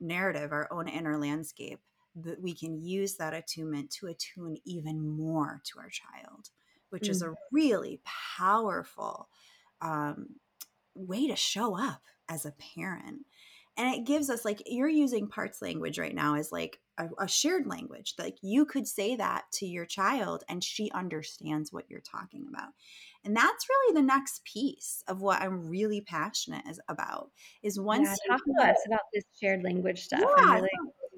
[0.00, 1.80] narrative, our own inner landscape,
[2.16, 6.48] that we can use that attunement to attune even more to our child,
[6.88, 8.00] which mm is a really
[8.38, 9.28] powerful
[9.80, 10.26] um,
[10.94, 13.26] way to show up as a parent.
[13.76, 17.28] And it gives us like you're using parts language right now as like a, a,
[17.28, 22.00] shared language like you could say that to your child and she understands what you're
[22.00, 22.70] talking about.
[23.24, 27.30] And that's really the next piece of what i'm really passionate is about
[27.62, 30.68] is once yeah, talk to us about this shared language stuff yeah, really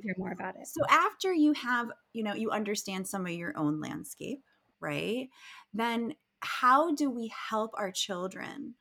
[0.03, 0.67] hear more about it.
[0.67, 4.43] so after you have you know you understand some of your own landscape
[4.83, 5.31] right?
[5.73, 8.75] Then how do we help our children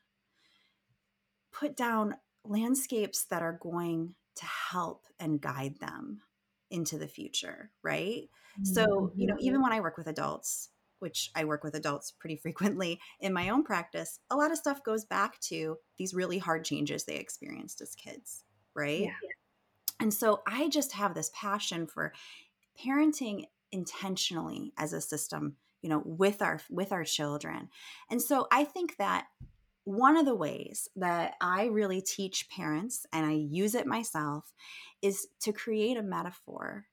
[1.52, 6.22] put down landscapes that are going to help and guide them
[6.70, 8.30] into the future, right?
[8.60, 8.74] Mm-hmm.
[8.74, 9.64] So, you know, even mm-hmm.
[9.64, 13.64] when I work with adults, which I work with adults pretty frequently in my own
[13.64, 17.96] practice, a lot of stuff goes back to these really hard changes they experienced as
[17.96, 19.02] kids, right?
[19.02, 19.12] Yeah.
[20.00, 22.14] And so I just have this passion for
[22.84, 27.70] parenting intentionally as a system, you know, with our with our children.
[28.10, 29.28] And so I think that
[29.84, 34.54] one of the ways that I really teach parents, and I use it myself,
[35.02, 36.88] is to create a metaphor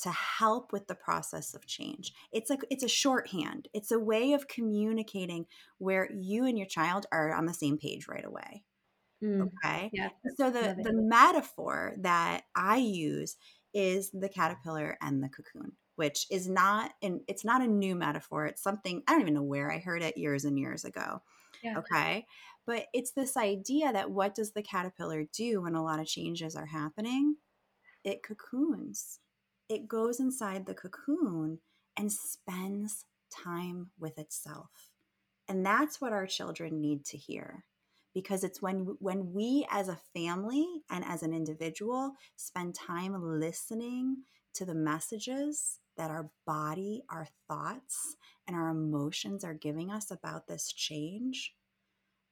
[0.00, 2.12] to help with the process of change.
[2.32, 3.68] It's like it's a shorthand.
[3.72, 5.46] It's a way of communicating
[5.78, 8.64] where you and your child are on the same page right away.
[9.22, 9.92] Mm, okay.
[9.92, 10.10] Yeah.
[10.36, 13.36] So the the metaphor that I use
[13.72, 18.46] is the caterpillar and the cocoon, which is not and it's not a new metaphor.
[18.46, 21.22] It's something I don't even know where I heard it years and years ago.
[21.64, 21.78] Yeah.
[21.78, 22.26] Okay.
[22.66, 26.56] But it's this idea that what does the caterpillar do when a lot of changes
[26.56, 27.36] are happening?
[28.04, 29.20] It cocoons.
[29.68, 31.60] It goes inside the cocoon
[31.96, 34.92] and spends time with itself.
[35.48, 37.64] And that's what our children need to hear
[38.14, 44.18] because it's when when we as a family and as an individual spend time listening
[44.54, 50.46] to the messages that our body, our thoughts, and our emotions are giving us about
[50.46, 51.54] this change,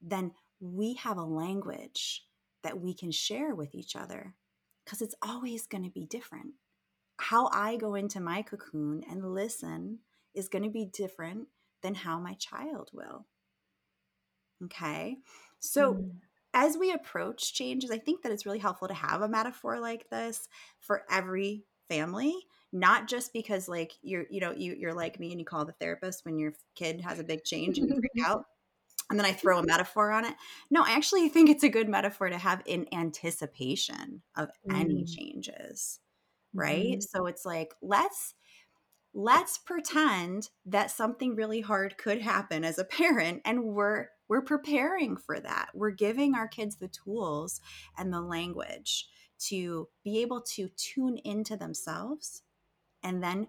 [0.01, 2.25] then we have a language
[2.63, 4.35] that we can share with each other
[4.85, 6.55] because it's always going to be different.
[7.19, 10.01] How I go into my cocoon and listen
[10.35, 11.49] is going to be different
[11.83, 13.27] than how my child will.
[14.65, 15.17] Okay.
[15.63, 16.11] So, mm.
[16.53, 20.11] as we approach changes, I think that it's really helpful to have a metaphor like
[20.11, 20.49] this
[20.81, 22.35] for every family
[22.73, 25.73] not just because like you're you know you, you're like me and you call the
[25.73, 28.47] therapist when your kid has a big change and you freak out
[29.11, 30.35] and then i throw a metaphor on it
[30.71, 34.81] no i actually think it's a good metaphor to have in anticipation of mm.
[34.81, 36.01] any changes
[36.55, 37.01] right mm-hmm.
[37.01, 38.35] so it's like let's
[39.15, 45.15] let's pretend that something really hard could happen as a parent and we're we're preparing
[45.15, 47.61] for that we're giving our kids the tools
[47.99, 49.07] and the language
[49.39, 52.41] to be able to tune into themselves
[53.03, 53.47] and then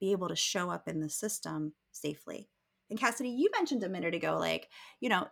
[0.00, 2.48] be able to show up in the system safely.
[2.90, 4.68] And Cassidy, you mentioned a minute ago, like,
[5.00, 5.28] you know,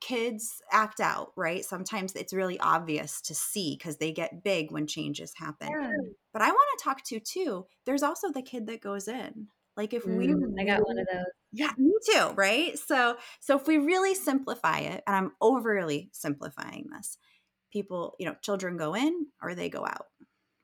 [0.00, 1.62] kids act out, right?
[1.62, 5.68] Sometimes it's really obvious to see because they get big when changes happen.
[5.68, 5.90] Yeah.
[6.32, 7.66] But I want to talk to too.
[7.84, 9.48] There's also the kid that goes in.
[9.76, 11.24] Like if mm, we I got one of those.
[11.56, 12.78] Yeah, me too, right?
[12.78, 17.18] So so if we really simplify it, and I'm overly simplifying this,
[17.72, 20.06] people, you know, children go in or they go out,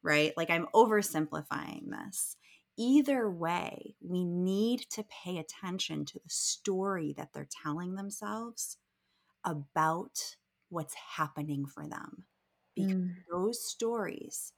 [0.03, 0.33] right?
[0.37, 2.37] Like I'm oversimplifying this
[2.79, 8.79] either way, we need to pay attention to the story that they're telling themselves
[9.45, 10.19] about
[10.69, 12.25] what's happening for them.
[12.75, 13.15] Because mm.
[13.31, 14.53] those stories,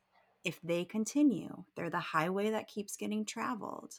[0.45, 3.95] if they continue, they're the highway that keeps getting traveled,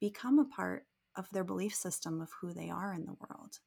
[0.00, 0.86] become a part
[1.16, 3.60] of their belief system of who they are in the world.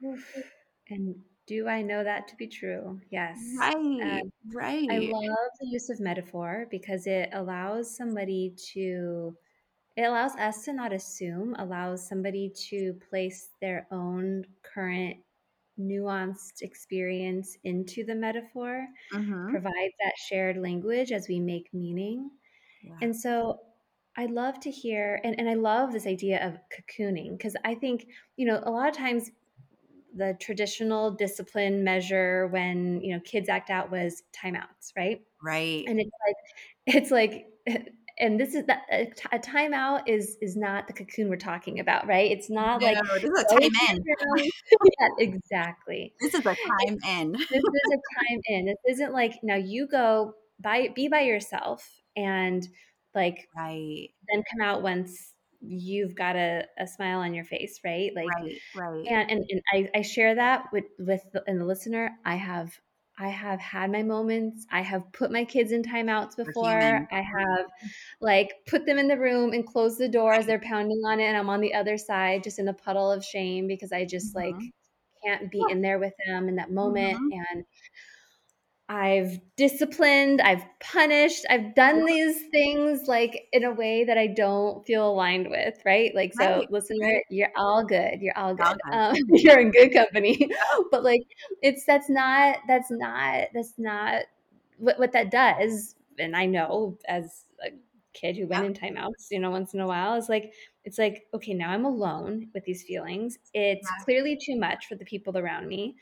[0.88, 3.00] And do I know that to be true?
[3.10, 3.60] Yes.
[3.60, 3.74] Right.
[4.02, 4.90] Um, right.
[4.90, 9.36] I love the use of metaphor because it allows somebody to,
[9.96, 15.18] it allows us to not assume, allows somebody to place their own current
[15.78, 19.56] nuanced experience into the metaphor, Mhm.
[19.56, 22.30] provides that shared language as we make meaning.
[22.82, 23.02] Yeah.
[23.02, 23.60] And so
[24.16, 28.08] I'd love to hear, and, and I love this idea of cocooning because I think,
[28.36, 29.30] you know, a lot of times
[30.14, 35.20] the traditional discipline measure when, you know, kids act out was timeouts, right?
[35.42, 35.84] Right.
[35.86, 37.46] And it's like, it's like,
[38.18, 42.30] and this is that a timeout is is not the cocoon we're talking about, right?
[42.30, 44.04] It's not No, like this is a time in.
[45.00, 46.14] yeah, exactly.
[46.20, 47.32] This is a time in.
[47.32, 48.66] This is a time in.
[48.66, 52.66] This isn't like now you go by be by yourself and
[53.16, 54.10] like Right.
[54.32, 58.12] then come out once you've got a, a smile on your face, right?
[58.14, 58.62] Like Right.
[58.74, 59.10] Right.
[59.10, 62.18] and and, and I, I share that with with the, and the listener.
[62.24, 62.78] I have
[63.18, 64.66] I have had my moments.
[64.70, 67.06] I have put my kids in timeouts before.
[67.10, 67.66] I have
[68.20, 71.24] like put them in the room and closed the door as they're pounding on it,
[71.24, 74.34] and I'm on the other side just in a puddle of shame because I just
[74.34, 74.70] like Mhm.
[75.24, 77.18] can't be in there with them in that moment.
[77.18, 77.30] Mhm.
[77.30, 77.64] And
[78.88, 84.86] I've disciplined, I've punished, I've done these things like in a way that I don't
[84.86, 86.14] feel aligned with, right?
[86.14, 88.20] Like, so Right, listener, you're all good.
[88.20, 88.78] You're all good.
[88.84, 88.84] good.
[88.92, 90.48] Um, you're in good company.
[90.92, 91.22] but like,
[91.62, 94.22] it's that's not that's not that's not
[94.78, 95.96] what what that does.
[96.18, 97.70] And I know as a
[98.12, 98.66] kid who went Yep.
[98.66, 100.52] in timeouts, you know, once in a while, is like
[100.84, 103.38] it's like okay, now I'm alone with these feelings.
[103.54, 104.04] It's Yeah.
[104.04, 105.96] clearly too much for the people around me.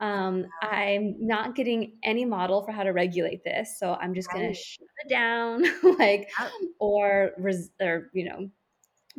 [0.00, 4.54] Um, I'm not getting any model for how to regulate this, so I'm just gonna
[4.54, 5.64] shut it down,
[5.98, 6.30] like,
[6.78, 8.50] or res- or you know,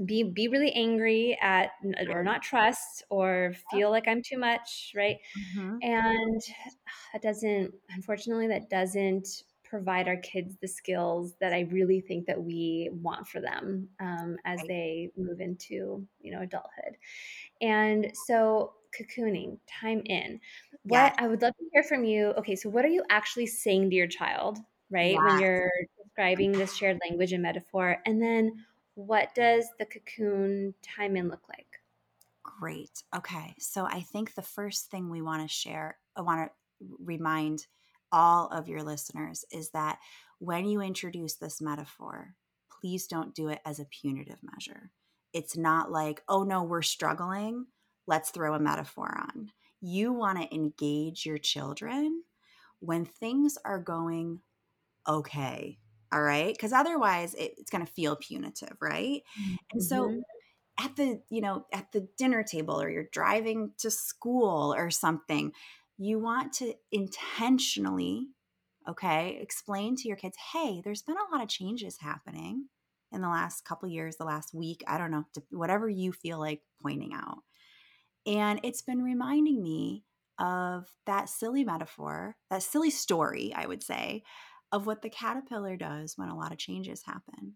[0.05, 1.71] be be really angry at
[2.09, 5.17] or not trust or feel like I'm too much, right?
[5.35, 5.81] Mhm.
[5.81, 6.41] And
[7.13, 9.27] that doesn't, unfortunately, that doesn't
[9.63, 14.37] provide our kids the skills that I really think that we want for them um,
[14.45, 14.67] as Right.
[14.67, 16.97] they move into you know adulthood.
[17.61, 20.39] And so cocooning, time in.
[20.83, 21.15] What Yes.
[21.17, 22.27] I would love to hear from you.
[22.37, 25.15] Okay, so what are you actually saying to your child, right?
[25.15, 25.71] When you're
[26.03, 28.65] describing this shared language and metaphor, and then
[28.95, 31.67] what does the cocoon time in look like?
[32.43, 33.03] Great.
[33.15, 33.55] Okay.
[33.59, 37.67] So I think the first thing we want to share, I want to remind
[38.11, 39.99] all of your listeners is that
[40.39, 42.35] when you introduce this metaphor,
[42.81, 44.91] please don't do it as a punitive measure.
[45.33, 47.67] It's not like, oh no, we're struggling.
[48.07, 49.51] Let's throw a metaphor on.
[49.81, 52.23] You want to engage your children
[52.79, 54.41] when things are going
[55.07, 55.79] okay.
[56.11, 56.53] All right.
[56.53, 58.77] Because otherwise it, it's going to feel punitive.
[58.81, 59.23] Right.
[59.71, 60.23] And so Mhm.
[60.79, 65.53] at the you know at the dinner table or you're driving to school or something
[65.97, 68.29] you want to intentionally
[68.87, 72.69] okay explain to your kids hey there's been a lot of changes happening
[73.11, 76.61] in the last couple years the last week i don't know whatever you feel like
[76.81, 77.39] pointing out
[78.25, 80.03] and it's been reminding me
[80.39, 84.23] of that silly metaphor that silly story i would say
[84.71, 87.55] of what the caterpillar does when a lot of changes happen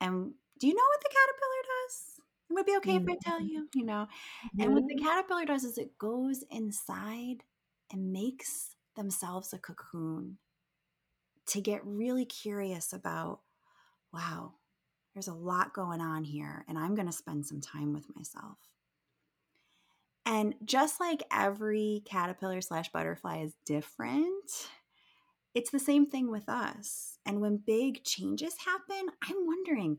[0.00, 2.20] and do you know what the caterpillar does?
[2.50, 3.48] It would be okay if I tell mm.
[3.48, 4.06] you, you know.
[4.58, 7.42] And what the caterpillar does is it goes inside
[7.90, 10.38] and makes themselves a cocoon
[11.46, 13.40] to get really curious about,
[14.12, 14.54] wow,
[15.14, 18.58] there's a lot going on here, and I'm going to spend some time with myself.
[20.26, 24.68] And just like every caterpillar slash butterfly is different,
[25.54, 27.18] it's the same thing with us.
[27.26, 29.98] And when big changes happen, I'm wondering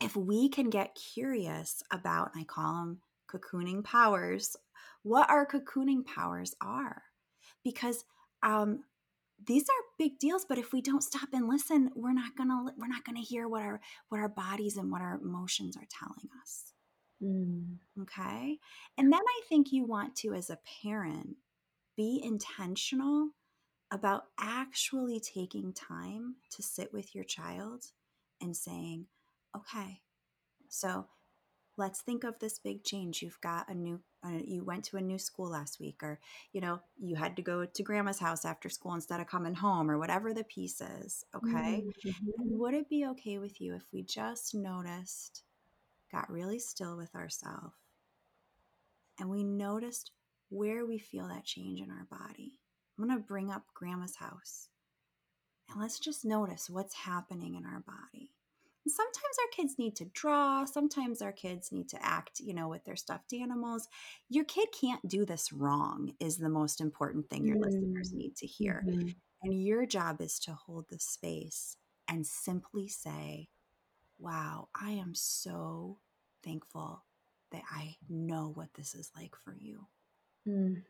[0.00, 4.56] if we can get curious about, I call them cocooning powers,
[5.02, 7.02] what our cocooning powers are.
[7.64, 8.04] Because
[8.42, 8.80] um,
[9.44, 12.86] these are big deals, but if we don't stop and listen, we're not gonna we're
[12.86, 16.72] not gonna hear what our what our bodies and what our emotions are telling us.
[17.22, 17.78] Mm.
[18.02, 18.58] Okay.
[18.98, 21.36] And then I think you want to, as a parent,
[21.96, 23.30] be intentional
[23.90, 27.84] about actually taking time to sit with your child
[28.40, 29.06] and saying,
[29.56, 30.02] okay,
[30.68, 31.08] so
[31.78, 33.22] let's think of this big change.
[33.22, 36.20] You've got a new, uh, you went to a new school last week, or,
[36.52, 39.90] you know, you had to go to grandma's house after school instead of coming home,
[39.90, 41.24] or whatever the piece is.
[41.36, 41.86] Okay.
[42.04, 42.58] Mhm.
[42.58, 45.44] Would it be okay with you if we just noticed,
[46.10, 47.74] got really still with ourselves,
[49.18, 50.12] and we noticed
[50.48, 52.58] where we feel that change in our body?
[52.98, 54.68] I'm going to bring up grandma's house.
[55.70, 58.30] And let's just notice what's happening in our body.
[58.84, 62.68] And sometimes our kids need to draw, sometimes our kids need to act, you know,
[62.68, 63.88] with their stuffed animals.
[64.28, 68.16] Your kid can't do this wrong, is the most important thing your listeners Mm.
[68.16, 68.86] need to hear.
[68.86, 69.16] Mhm.
[69.42, 71.76] And your job is to hold the space
[72.08, 73.48] and simply say,
[74.18, 75.98] Wow, I am so
[76.42, 77.04] thankful
[77.52, 79.86] that I know what this is like for you.
[80.46, 80.82] Mm.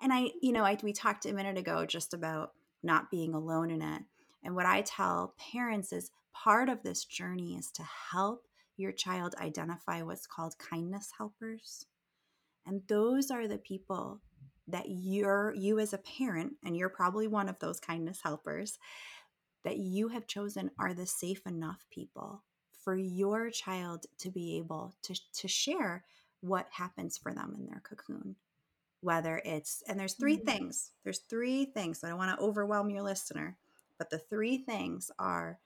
[0.00, 2.52] And I, you know, I we talked a minute ago just about
[2.82, 4.02] not being alone in it.
[4.42, 8.46] And what I tell parents is part of this journey is to help
[8.76, 11.86] your child identify what's called kindness helpers.
[12.66, 14.20] And those are the people
[14.68, 18.78] that you're you as a parent and you're probably one of those kindness helpers
[19.66, 22.42] that you have chosen are the safe enough people
[22.82, 26.04] for your child to be able to, to share
[26.40, 28.36] what happens for them in their cocoon
[29.02, 30.46] whether it's and there's 3 mm-hmm.
[30.46, 33.58] things there's three things so i don't want to overwhelm your listener
[33.98, 35.58] but the three things are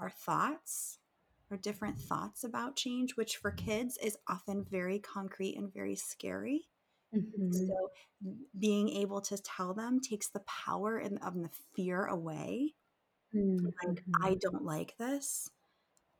[0.00, 0.98] our thoughts
[1.50, 6.68] our different thoughts about change, which for kids is often very concrete and very scary.
[7.14, 7.52] Mm-hmm.
[7.52, 7.90] So,
[8.58, 12.74] being able to tell them takes the power and of the fear away.
[13.34, 13.66] Mm-hmm.
[13.66, 15.50] Like, I don't like this.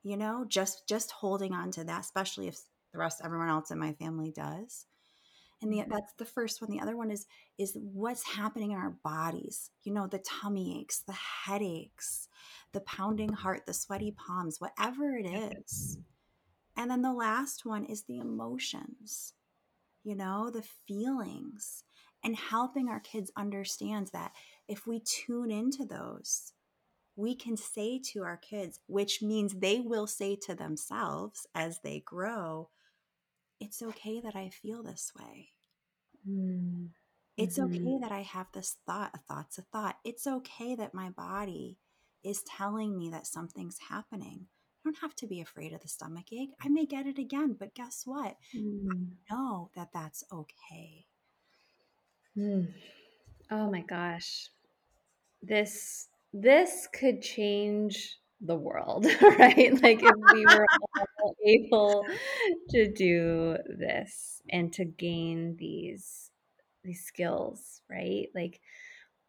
[0.02, 2.58] You know, just just holding on to that, especially if
[2.92, 4.86] the rest everyone else in my family does
[5.62, 7.26] and the, that's the first one the other one is
[7.58, 11.12] is what's happening in our bodies you know the tummy aches the
[11.44, 12.28] headaches
[12.72, 15.98] the pounding heart the sweaty palms whatever it is
[16.76, 19.34] and then the last one is the emotions
[20.04, 21.84] you know the feelings
[22.24, 24.32] and helping our kids understand that
[24.68, 26.52] if we tune into those
[27.16, 32.00] we can say to our kids which means they will say to themselves as they
[32.00, 32.68] grow
[33.60, 35.48] it's okay that I feel this way.
[36.28, 36.86] Mm-hmm.
[37.36, 39.10] It's okay that I have this thought.
[39.14, 39.96] A thought's a thought.
[40.04, 41.76] It's okay that my body
[42.24, 44.46] is telling me that something's happening.
[44.46, 46.54] I don't have to be afraid of the stomach ache.
[46.60, 48.36] I may get it again, but guess what?
[48.56, 48.86] Mm.
[48.90, 51.06] I know that that's okay.
[52.36, 52.68] Mm.
[53.50, 54.48] Oh my gosh.
[55.42, 59.06] This this could change the world,
[59.38, 59.72] right?
[59.82, 60.66] Like if we were
[61.22, 62.04] all able
[62.70, 66.30] to do this and to gain these
[66.84, 68.28] these skills, right?
[68.34, 68.60] Like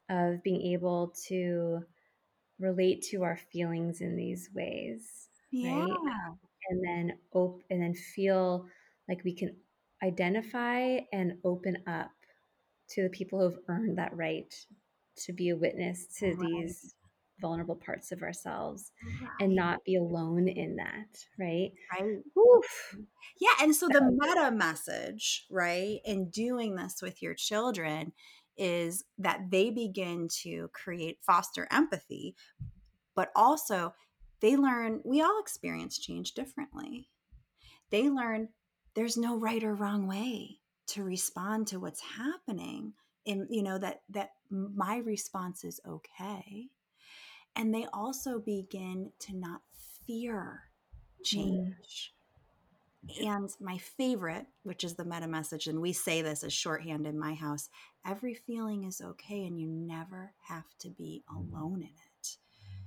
[0.10, 1.80] of being able to
[2.60, 5.80] relate to our feelings in these ways, yeah.
[5.80, 5.98] right?
[6.70, 8.68] And then open and then feel
[9.08, 9.56] like we can
[10.04, 12.12] identify and open up
[12.90, 14.54] to the people who've earned that right
[15.26, 16.40] to be a witness to right.
[16.40, 16.94] these
[17.40, 19.32] vulnerable parts of ourselves right.
[19.42, 21.72] and not be alone in that, right?
[21.92, 22.18] Right.
[22.38, 22.98] Oof.
[23.40, 23.54] Yeah.
[23.62, 28.14] And so the meta message, right, in doing this with your children
[28.58, 32.36] is that they begin to create, foster empathy,
[33.16, 33.94] but also
[34.40, 37.10] they learn we all experience change differently.
[37.90, 38.50] They learn
[38.96, 42.94] there's no right or wrong way to respond to what's happening
[43.28, 46.70] and you know that that my response is okay
[47.58, 49.62] and they also begin to not
[50.06, 50.62] fear
[51.24, 52.14] change.
[53.20, 53.28] Mm.
[53.28, 57.18] And my favorite, which is the meta message, and we say this as shorthand in
[57.18, 57.70] my house
[58.06, 62.38] every feeling is okay, and you never have to be alone in it.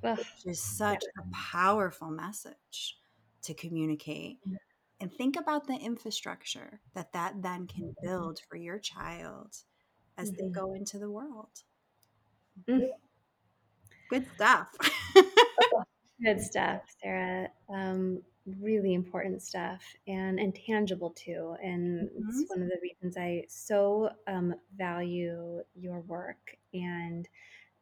[0.03, 0.19] Ugh.
[0.19, 2.99] Which is such a powerful message
[3.43, 4.39] to communicate.
[4.49, 4.57] Mm.
[5.01, 8.07] And think about the infrastructure that that then can mm-hmm.
[8.07, 9.57] build for your child
[10.19, 10.47] as mm-hmm.
[10.47, 11.63] they go into the world.
[12.69, 12.89] Mm.
[14.11, 14.69] Good stuff.
[16.23, 17.49] Good stuff, Sarah.
[17.73, 18.23] Um,
[18.61, 21.55] really important stuff and and tangible too.
[21.63, 22.29] And mm-hmm.
[22.29, 27.29] it's one of the reasons I so um, value your work and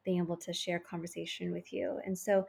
[0.05, 1.99] being able to share conversation with you.
[2.05, 2.47] And so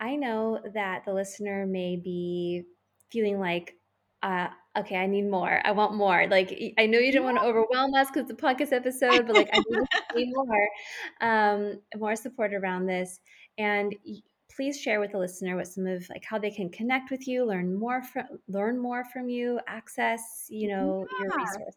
[0.00, 2.64] I know that the listener may be
[3.10, 3.74] feeling like
[4.22, 4.48] uh,
[4.78, 5.60] okay, I need more.
[5.64, 6.26] I want more.
[6.28, 9.50] Like I know you didn't want to overwhelm us because the podcast episode, but like
[9.52, 9.62] I
[10.14, 10.68] need more,
[11.20, 13.20] um, more support around this.
[13.58, 13.94] And
[14.54, 17.44] please share with the listener what some of like how they can connect with you,
[17.44, 21.24] learn more from learn more from you, access you know yeah.
[21.24, 21.76] your resources.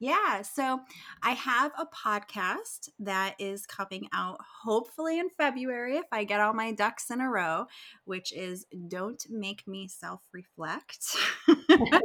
[0.00, 0.40] Yeah.
[0.40, 0.80] So
[1.22, 6.54] I have a podcast that is coming out hopefully in February if I get all
[6.54, 7.66] my ducks in a row,
[8.06, 11.16] which is Don't Make Me Self Reflect.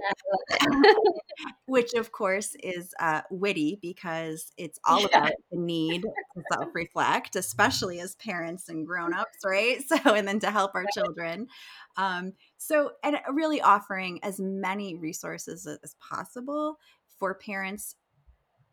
[1.67, 7.35] which of course is uh, witty because it's all about the need to self reflect,
[7.35, 9.81] especially as parents and grown ups, right?
[9.87, 11.47] So, and then to help our children.
[11.95, 16.77] Um, so, and really offering as many resources as possible
[17.19, 17.95] for parents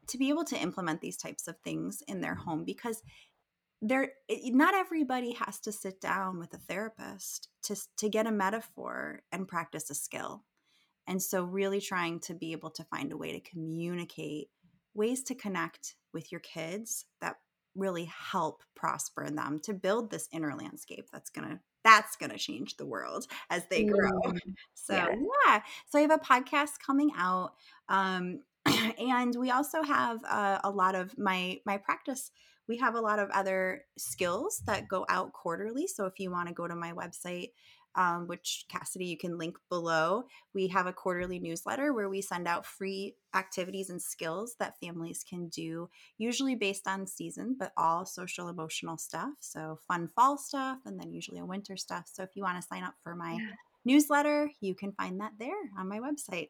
[0.08, 2.50] to be able to implement these types of things in their mm-hmm.
[2.50, 3.02] home because
[3.80, 9.22] there not everybody has to sit down with a therapist to to get a metaphor
[9.32, 10.44] and practice a skill.
[11.08, 14.48] And so really trying to be able to find a way to communicate
[14.94, 17.36] ways to connect with your kids that
[17.74, 22.38] really help prosper them to build this inner landscape that's going to that's going to
[22.38, 24.20] change the world as they grow.
[24.26, 24.38] Mm,
[24.74, 25.14] so, yeah.
[25.46, 25.62] yeah.
[25.90, 27.54] So, I have a podcast coming out.
[27.88, 28.40] Um,
[28.98, 32.30] and we also have uh, a lot of my my practice
[32.68, 36.48] we have a lot of other skills that go out quarterly so if you want
[36.48, 37.50] to go to my website
[37.94, 40.24] um, which Cassidy, you can link below.
[40.54, 45.24] We have a quarterly newsletter where we send out free activities and skills that families
[45.28, 45.88] can do,
[46.18, 49.30] usually based on season, but all social emotional stuff.
[49.40, 52.10] So, fun fall stuff, and then usually a winter stuff.
[52.12, 53.54] So, if you want to sign up for my yeah.
[53.84, 56.48] newsletter, you can find that there on my website.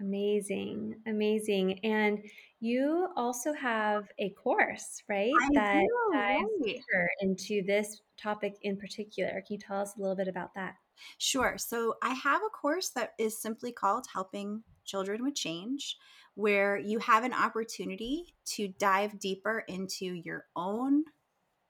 [0.00, 1.80] Amazing, amazing.
[1.84, 2.18] And
[2.60, 5.32] you also have a course, right?
[5.42, 6.64] I that do, dives right.
[6.64, 9.42] deeper into this topic in particular.
[9.46, 10.74] Can you tell us a little bit about that?
[11.18, 11.56] Sure.
[11.58, 15.96] So I have a course that is simply called Helping Children with Change,
[16.34, 21.04] where you have an opportunity to dive deeper into your own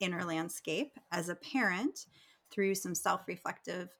[0.00, 2.06] inner landscape as a parent
[2.50, 3.90] through some self reflective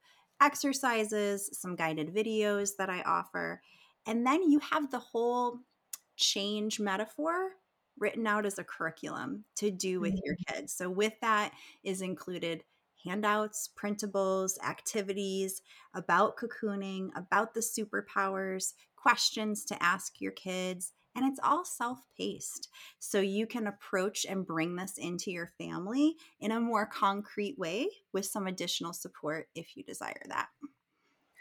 [0.40, 3.60] exercises, some guided videos that I offer
[4.06, 5.60] and then you have the whole
[6.16, 7.50] change metaphor
[7.98, 10.24] written out as a curriculum to do with mm-hmm.
[10.24, 10.72] your kids.
[10.72, 11.52] So, with that
[11.82, 12.64] is included
[13.04, 15.62] handouts, printables, activities
[15.94, 22.68] about cocooning, about the superpowers, questions to ask your kids, and it's all self paced.
[22.98, 27.88] So you can approach and bring this into your family in a more concrete way
[28.12, 30.48] with some additional support if you desire that.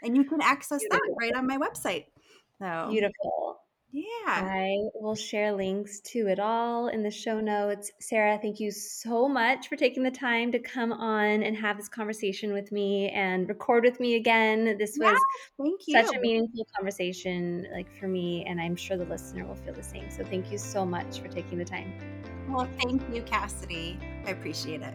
[0.02, 2.04] And you can access that right on my website.
[2.60, 3.58] So beautiful.
[3.94, 4.04] Yeah.
[4.26, 7.92] I will share links to it all in the show notes.
[8.00, 11.88] Sarah, thank you so much for taking the time to come on and have this
[11.88, 14.76] conversation with me and record with me again.
[14.78, 15.16] This was
[15.56, 16.02] thank you.
[16.02, 19.82] such a meaningful conversation like for me and I'm sure the listener will feel the
[19.82, 20.10] same.
[20.10, 21.92] So thank you so much for taking the time.
[22.48, 23.96] Well, thank you, Cassidy.
[24.26, 24.94] I appreciate it.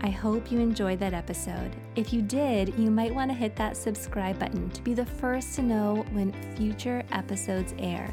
[0.00, 1.74] I hope you enjoyed that episode.
[1.96, 5.56] If you did, you might want to hit that subscribe button to be the first
[5.56, 8.12] to know when future episodes air.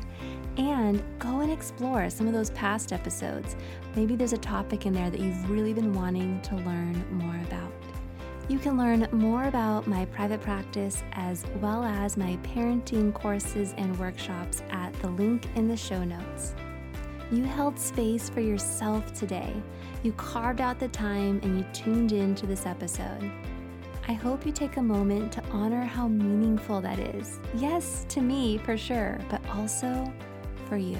[0.58, 3.56] And go and explore some of those past episodes.
[3.96, 7.72] Maybe there's a topic in there that you've really been wanting to learn more about.
[8.48, 13.98] You can learn more about my private practice as well as my parenting courses and
[14.00, 16.56] workshops at the link in the show notes.
[17.32, 19.52] You held space for yourself today.
[20.04, 23.32] You carved out the time and you tuned in to this episode.
[24.08, 27.40] I hope you take a moment to honor how meaningful that is.
[27.56, 30.14] Yes, to me for sure, but also
[30.70, 31.00] for you.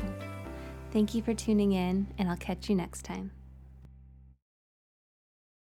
[0.92, 3.30] Thank you for tuning in, and I'll catch you next time.